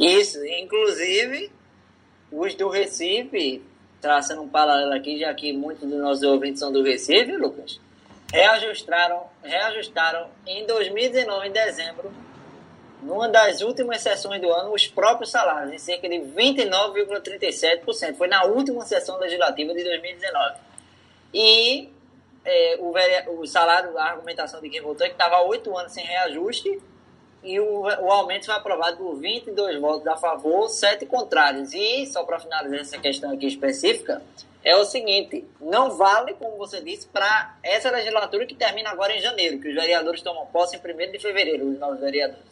Isso, 0.00 0.38
inclusive 0.46 1.50
os 2.32 2.54
do 2.54 2.68
Recife 2.68 3.62
traçando 4.00 4.42
um 4.42 4.48
paralelo 4.48 4.92
aqui, 4.92 5.18
já 5.18 5.32
que 5.34 5.52
muitos 5.52 5.88
dos 5.88 5.98
nossos 5.98 6.22
ouvintes 6.22 6.60
são 6.60 6.72
do 6.72 6.82
Recife, 6.82 7.36
Lucas, 7.36 7.80
reajustaram, 8.32 9.24
reajustaram 9.42 10.28
em 10.46 10.66
2019, 10.66 11.48
em 11.48 11.52
dezembro, 11.52 12.12
numa 13.02 13.28
das 13.28 13.60
últimas 13.60 14.00
sessões 14.00 14.40
do 14.40 14.52
ano, 14.52 14.72
os 14.72 14.86
próprios 14.86 15.30
salários, 15.30 15.72
em 15.72 15.78
cerca 15.78 16.08
de 16.08 16.16
29,37%. 16.16 18.16
Foi 18.16 18.28
na 18.28 18.44
última 18.44 18.84
sessão 18.84 19.18
legislativa 19.18 19.72
de 19.72 19.84
2019. 19.84 20.58
E 21.32 21.88
é, 22.44 22.76
o, 22.80 23.40
o 23.40 23.46
salário, 23.46 23.96
a 23.98 24.04
argumentação 24.04 24.60
de 24.60 24.68
quem 24.68 24.80
votou 24.80 25.06
é 25.06 25.10
que 25.10 25.14
estava 25.14 25.36
há 25.36 25.42
oito 25.42 25.76
anos 25.76 25.92
sem 25.92 26.04
reajuste 26.04 26.80
e 27.48 27.58
o, 27.58 27.80
o 27.80 28.12
aumento 28.12 28.44
foi 28.44 28.54
aprovado 28.54 28.98
por 28.98 29.16
22 29.16 29.80
votos 29.80 30.06
a 30.06 30.18
favor, 30.18 30.68
7 30.68 31.06
contrários. 31.06 31.72
E, 31.72 32.04
só 32.04 32.22
para 32.22 32.38
finalizar 32.38 32.80
essa 32.80 32.98
questão 32.98 33.32
aqui 33.32 33.46
específica, 33.46 34.20
é 34.62 34.76
o 34.76 34.84
seguinte: 34.84 35.46
não 35.58 35.96
vale, 35.96 36.34
como 36.34 36.58
você 36.58 36.82
disse, 36.82 37.08
para 37.08 37.56
essa 37.62 37.90
legislatura 37.90 38.44
que 38.44 38.54
termina 38.54 38.90
agora 38.90 39.16
em 39.16 39.20
janeiro, 39.22 39.58
que 39.60 39.68
os 39.68 39.74
vereadores 39.74 40.20
tomam 40.20 40.44
posse 40.44 40.76
em 40.76 40.78
1 40.78 41.12
de 41.12 41.18
fevereiro, 41.18 41.70
os 41.70 41.78
novos 41.78 41.98
vereadores. 41.98 42.44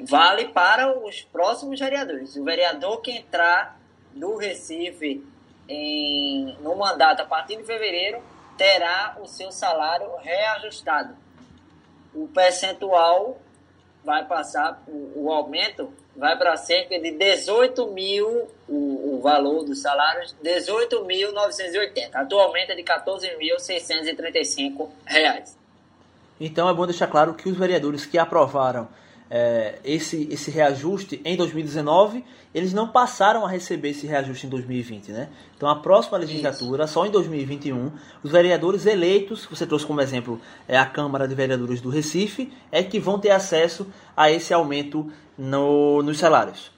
Vale 0.00 0.46
para 0.48 0.98
os 0.98 1.22
próximos 1.22 1.78
vereadores. 1.78 2.34
O 2.34 2.42
vereador 2.42 3.00
que 3.00 3.12
entrar 3.12 3.78
no 4.12 4.36
Recife 4.36 5.24
em, 5.68 6.56
no 6.60 6.74
mandato 6.74 7.22
a 7.22 7.24
partir 7.24 7.56
de 7.56 7.62
fevereiro 7.62 8.20
terá 8.56 9.16
o 9.20 9.26
seu 9.26 9.52
salário 9.52 10.08
reajustado. 10.16 11.16
O 12.12 12.26
percentual 12.26 13.38
vai 14.04 14.26
passar, 14.26 14.82
o, 14.86 15.24
o 15.24 15.32
aumento 15.32 15.90
vai 16.16 16.36
para 16.36 16.56
cerca 16.56 16.98
de 16.98 17.12
18 17.12 17.86
mil, 17.92 18.48
o, 18.68 19.16
o 19.16 19.20
valor 19.22 19.64
dos 19.64 19.80
salários, 19.80 20.34
18.980. 20.42 22.10
Atualmente 22.14 22.72
é 22.72 22.74
de 22.74 22.82
14.635 22.82 24.88
reais. 25.06 25.56
Então 26.40 26.68
é 26.68 26.74
bom 26.74 26.86
deixar 26.86 27.06
claro 27.06 27.34
que 27.34 27.48
os 27.48 27.56
vereadores 27.56 28.04
que 28.06 28.18
aprovaram 28.18 28.88
é, 29.30 29.78
esse, 29.84 30.28
esse 30.30 30.50
reajuste 30.50 31.20
em 31.24 31.36
2019, 31.36 32.24
eles 32.54 32.72
não 32.72 32.88
passaram 32.88 33.44
a 33.44 33.48
receber 33.48 33.90
esse 33.90 34.06
reajuste 34.06 34.46
em 34.46 34.50
2020, 34.50 35.12
né? 35.12 35.28
Então 35.56 35.68
a 35.68 35.76
próxima 35.76 36.16
legislatura, 36.16 36.84
Isso. 36.84 36.94
só 36.94 37.06
em 37.06 37.10
2021, 37.10 37.92
os 38.22 38.30
vereadores 38.30 38.86
eleitos, 38.86 39.46
você 39.46 39.66
trouxe 39.66 39.86
como 39.86 40.00
exemplo 40.00 40.40
é 40.66 40.78
a 40.78 40.86
Câmara 40.86 41.28
de 41.28 41.34
Vereadores 41.34 41.80
do 41.80 41.90
Recife, 41.90 42.52
é 42.72 42.82
que 42.82 42.98
vão 42.98 43.18
ter 43.18 43.30
acesso 43.30 43.86
a 44.16 44.30
esse 44.30 44.54
aumento 44.54 45.12
no, 45.36 46.02
nos 46.02 46.18
salários. 46.18 46.70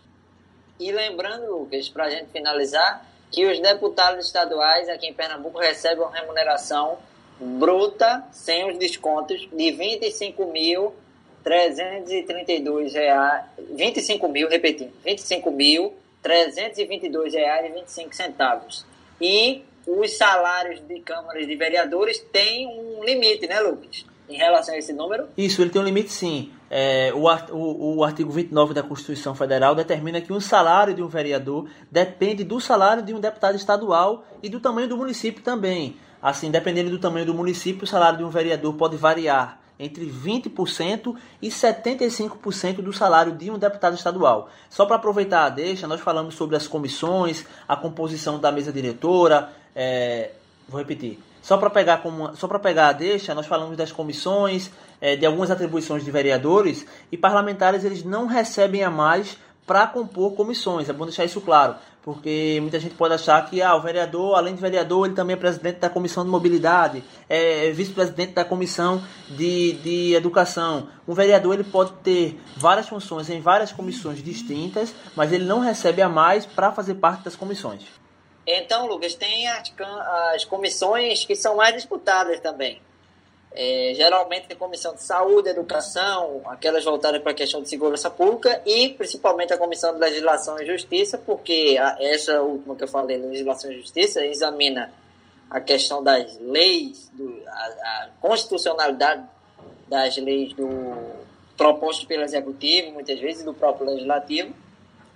E 0.78 0.90
lembrando, 0.90 1.46
Lucas, 1.46 1.88
para 1.88 2.06
a 2.06 2.10
gente 2.10 2.30
finalizar, 2.32 3.06
que 3.30 3.46
os 3.46 3.60
deputados 3.60 4.26
estaduais 4.26 4.88
aqui 4.88 5.06
em 5.06 5.14
Pernambuco 5.14 5.58
recebem 5.58 6.02
uma 6.02 6.12
remuneração 6.12 6.98
bruta, 7.38 8.24
sem 8.32 8.70
os 8.70 8.76
descontos, 8.76 9.48
de 9.52 9.70
25 9.70 10.46
mil 10.46 10.94
332 11.42 12.94
reais, 12.94 13.44
25 13.72 14.28
mil, 14.28 14.48
repetindo, 14.48 14.92
25 15.04 15.50
mil 15.50 15.94
322 16.22 17.34
reais 17.34 17.70
e 17.70 17.74
25 17.74 18.14
centavos. 18.14 18.84
E 19.20 19.62
os 19.86 20.16
salários 20.16 20.80
de 20.86 21.00
câmaras 21.00 21.46
de 21.46 21.56
vereadores 21.56 22.18
têm 22.32 22.66
um 22.66 23.04
limite, 23.04 23.46
né, 23.46 23.60
Lucas? 23.60 24.04
Em 24.28 24.36
relação 24.36 24.74
a 24.74 24.78
esse 24.78 24.92
número? 24.92 25.26
Isso, 25.36 25.60
ele 25.60 25.70
tem 25.70 25.82
um 25.82 25.84
limite 25.84 26.12
sim. 26.12 26.52
é, 26.70 27.12
o, 27.12 27.24
o, 27.52 27.96
o, 27.96 28.04
artigo 28.04 28.30
29 28.30 28.72
da 28.72 28.82
Constituição 28.82 29.34
Federal 29.34 29.74
determina 29.74 30.20
que 30.20 30.32
o 30.32 30.40
salário 30.40 30.94
de 30.94 31.02
um 31.02 31.08
vereador 31.08 31.68
depende 31.90 32.44
do 32.44 32.60
salário 32.60 33.02
de 33.02 33.12
um 33.12 33.18
deputado 33.18 33.56
estadual 33.56 34.24
e 34.40 34.48
do 34.48 34.60
tamanho 34.60 34.86
do 34.86 34.96
município 34.96 35.42
também. 35.42 35.96
Assim, 36.22 36.50
dependendo 36.50 36.90
do 36.90 36.98
tamanho 36.98 37.26
do 37.26 37.34
município, 37.34 37.84
o 37.84 37.86
salário 37.86 38.18
de 38.18 38.24
um 38.24 38.30
vereador 38.30 38.74
pode 38.74 38.96
variar 38.96 39.59
entre 39.80 40.06
20% 40.06 41.16
e 41.40 41.48
75% 41.48 42.82
do 42.82 42.92
salário 42.92 43.32
de 43.32 43.50
um 43.50 43.58
deputado 43.58 43.94
estadual. 43.94 44.50
Só 44.68 44.84
para 44.84 44.96
aproveitar 44.96 45.46
a 45.46 45.48
deixa, 45.48 45.86
nós 45.86 46.00
falamos 46.00 46.34
sobre 46.34 46.54
as 46.54 46.68
comissões, 46.68 47.46
a 47.66 47.74
composição 47.74 48.38
da 48.38 48.52
mesa 48.52 48.70
diretora. 48.70 49.50
É, 49.74 50.32
vou 50.68 50.78
repetir. 50.78 51.18
Só 51.40 51.56
para 51.56 51.70
pegar, 51.70 52.02
como, 52.02 52.36
só 52.36 52.46
pegar 52.58 52.88
a 52.88 52.92
deixa, 52.92 53.34
nós 53.34 53.46
falamos 53.46 53.74
das 53.74 53.90
comissões, 53.90 54.70
é, 55.00 55.16
de 55.16 55.24
algumas 55.24 55.50
atribuições 55.50 56.04
de 56.04 56.10
vereadores 56.10 56.86
e 57.10 57.16
parlamentares 57.16 57.82
eles 57.82 58.04
não 58.04 58.26
recebem 58.26 58.84
a 58.84 58.90
mais 58.90 59.38
para 59.70 59.86
compor 59.86 60.34
comissões. 60.34 60.88
É 60.88 60.92
bom 60.92 61.04
deixar 61.04 61.24
isso 61.24 61.40
claro, 61.40 61.76
porque 62.02 62.58
muita 62.60 62.80
gente 62.80 62.96
pode 62.96 63.14
achar 63.14 63.48
que 63.48 63.62
ah, 63.62 63.76
o 63.76 63.80
vereador, 63.80 64.34
além 64.34 64.52
de 64.52 64.60
vereador, 64.60 65.06
ele 65.06 65.14
também 65.14 65.34
é 65.34 65.36
presidente 65.38 65.76
da 65.76 65.88
comissão 65.88 66.24
de 66.24 66.28
mobilidade, 66.28 67.04
é 67.28 67.70
vice-presidente 67.70 68.32
da 68.32 68.44
comissão 68.44 69.00
de, 69.28 69.74
de 69.74 70.12
educação. 70.12 70.88
Um 71.06 71.14
vereador 71.14 71.54
ele 71.54 71.62
pode 71.62 71.92
ter 72.02 72.40
várias 72.56 72.88
funções 72.88 73.30
em 73.30 73.40
várias 73.40 73.70
comissões 73.70 74.20
distintas, 74.20 74.92
mas 75.14 75.32
ele 75.32 75.44
não 75.44 75.60
recebe 75.60 76.02
a 76.02 76.08
mais 76.08 76.44
para 76.44 76.72
fazer 76.72 76.94
parte 76.94 77.22
das 77.22 77.36
comissões. 77.36 77.84
Então, 78.44 78.88
Lucas, 78.88 79.14
tem 79.14 79.46
as, 79.46 79.72
as 80.34 80.44
comissões 80.44 81.24
que 81.24 81.36
são 81.36 81.54
mais 81.54 81.76
disputadas 81.76 82.40
também. 82.40 82.82
É, 83.52 83.92
geralmente 83.96 84.46
tem 84.46 84.56
comissão 84.56 84.94
de 84.94 85.02
saúde, 85.02 85.48
educação, 85.48 86.40
aquelas 86.46 86.84
voltadas 86.84 87.20
para 87.20 87.32
a 87.32 87.34
questão 87.34 87.60
de 87.60 87.68
segurança 87.68 88.08
pública 88.08 88.62
e 88.64 88.90
principalmente 88.90 89.52
a 89.52 89.58
comissão 89.58 89.92
de 89.92 89.98
legislação 89.98 90.60
e 90.60 90.66
justiça, 90.66 91.18
porque 91.18 91.76
a, 91.80 91.96
essa 92.00 92.40
última 92.42 92.76
que 92.76 92.84
eu 92.84 92.88
falei, 92.88 93.16
legislação 93.16 93.72
e 93.72 93.76
justiça, 93.76 94.24
examina 94.24 94.92
a 95.50 95.60
questão 95.60 96.02
das 96.02 96.38
leis, 96.38 97.10
do, 97.12 97.42
a, 97.48 97.50
a, 97.50 98.08
constitucionalidade 98.20 99.24
das 99.88 100.16
leis 100.18 100.52
do 100.52 100.68
proposto 101.56 102.06
pelo 102.06 102.22
executivo, 102.22 102.92
muitas 102.92 103.18
vezes 103.18 103.44
do 103.44 103.52
próprio 103.52 103.90
legislativo, 103.90 104.54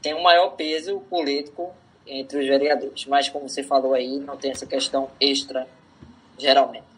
tem 0.03 0.13
um 0.13 0.23
maior 0.23 0.51
peso 0.51 0.99
político 1.09 1.73
entre 2.05 2.41
os 2.41 2.47
vereadores. 2.47 3.07
Mas 3.07 3.29
como 3.29 3.49
você 3.49 3.63
falou 3.63 3.95
aí, 3.95 4.19
não 4.19 4.37
tem 4.37 4.51
essa 4.51 4.67
questão 4.67 5.09
extra 5.21 5.69
geralmente. 6.37 6.94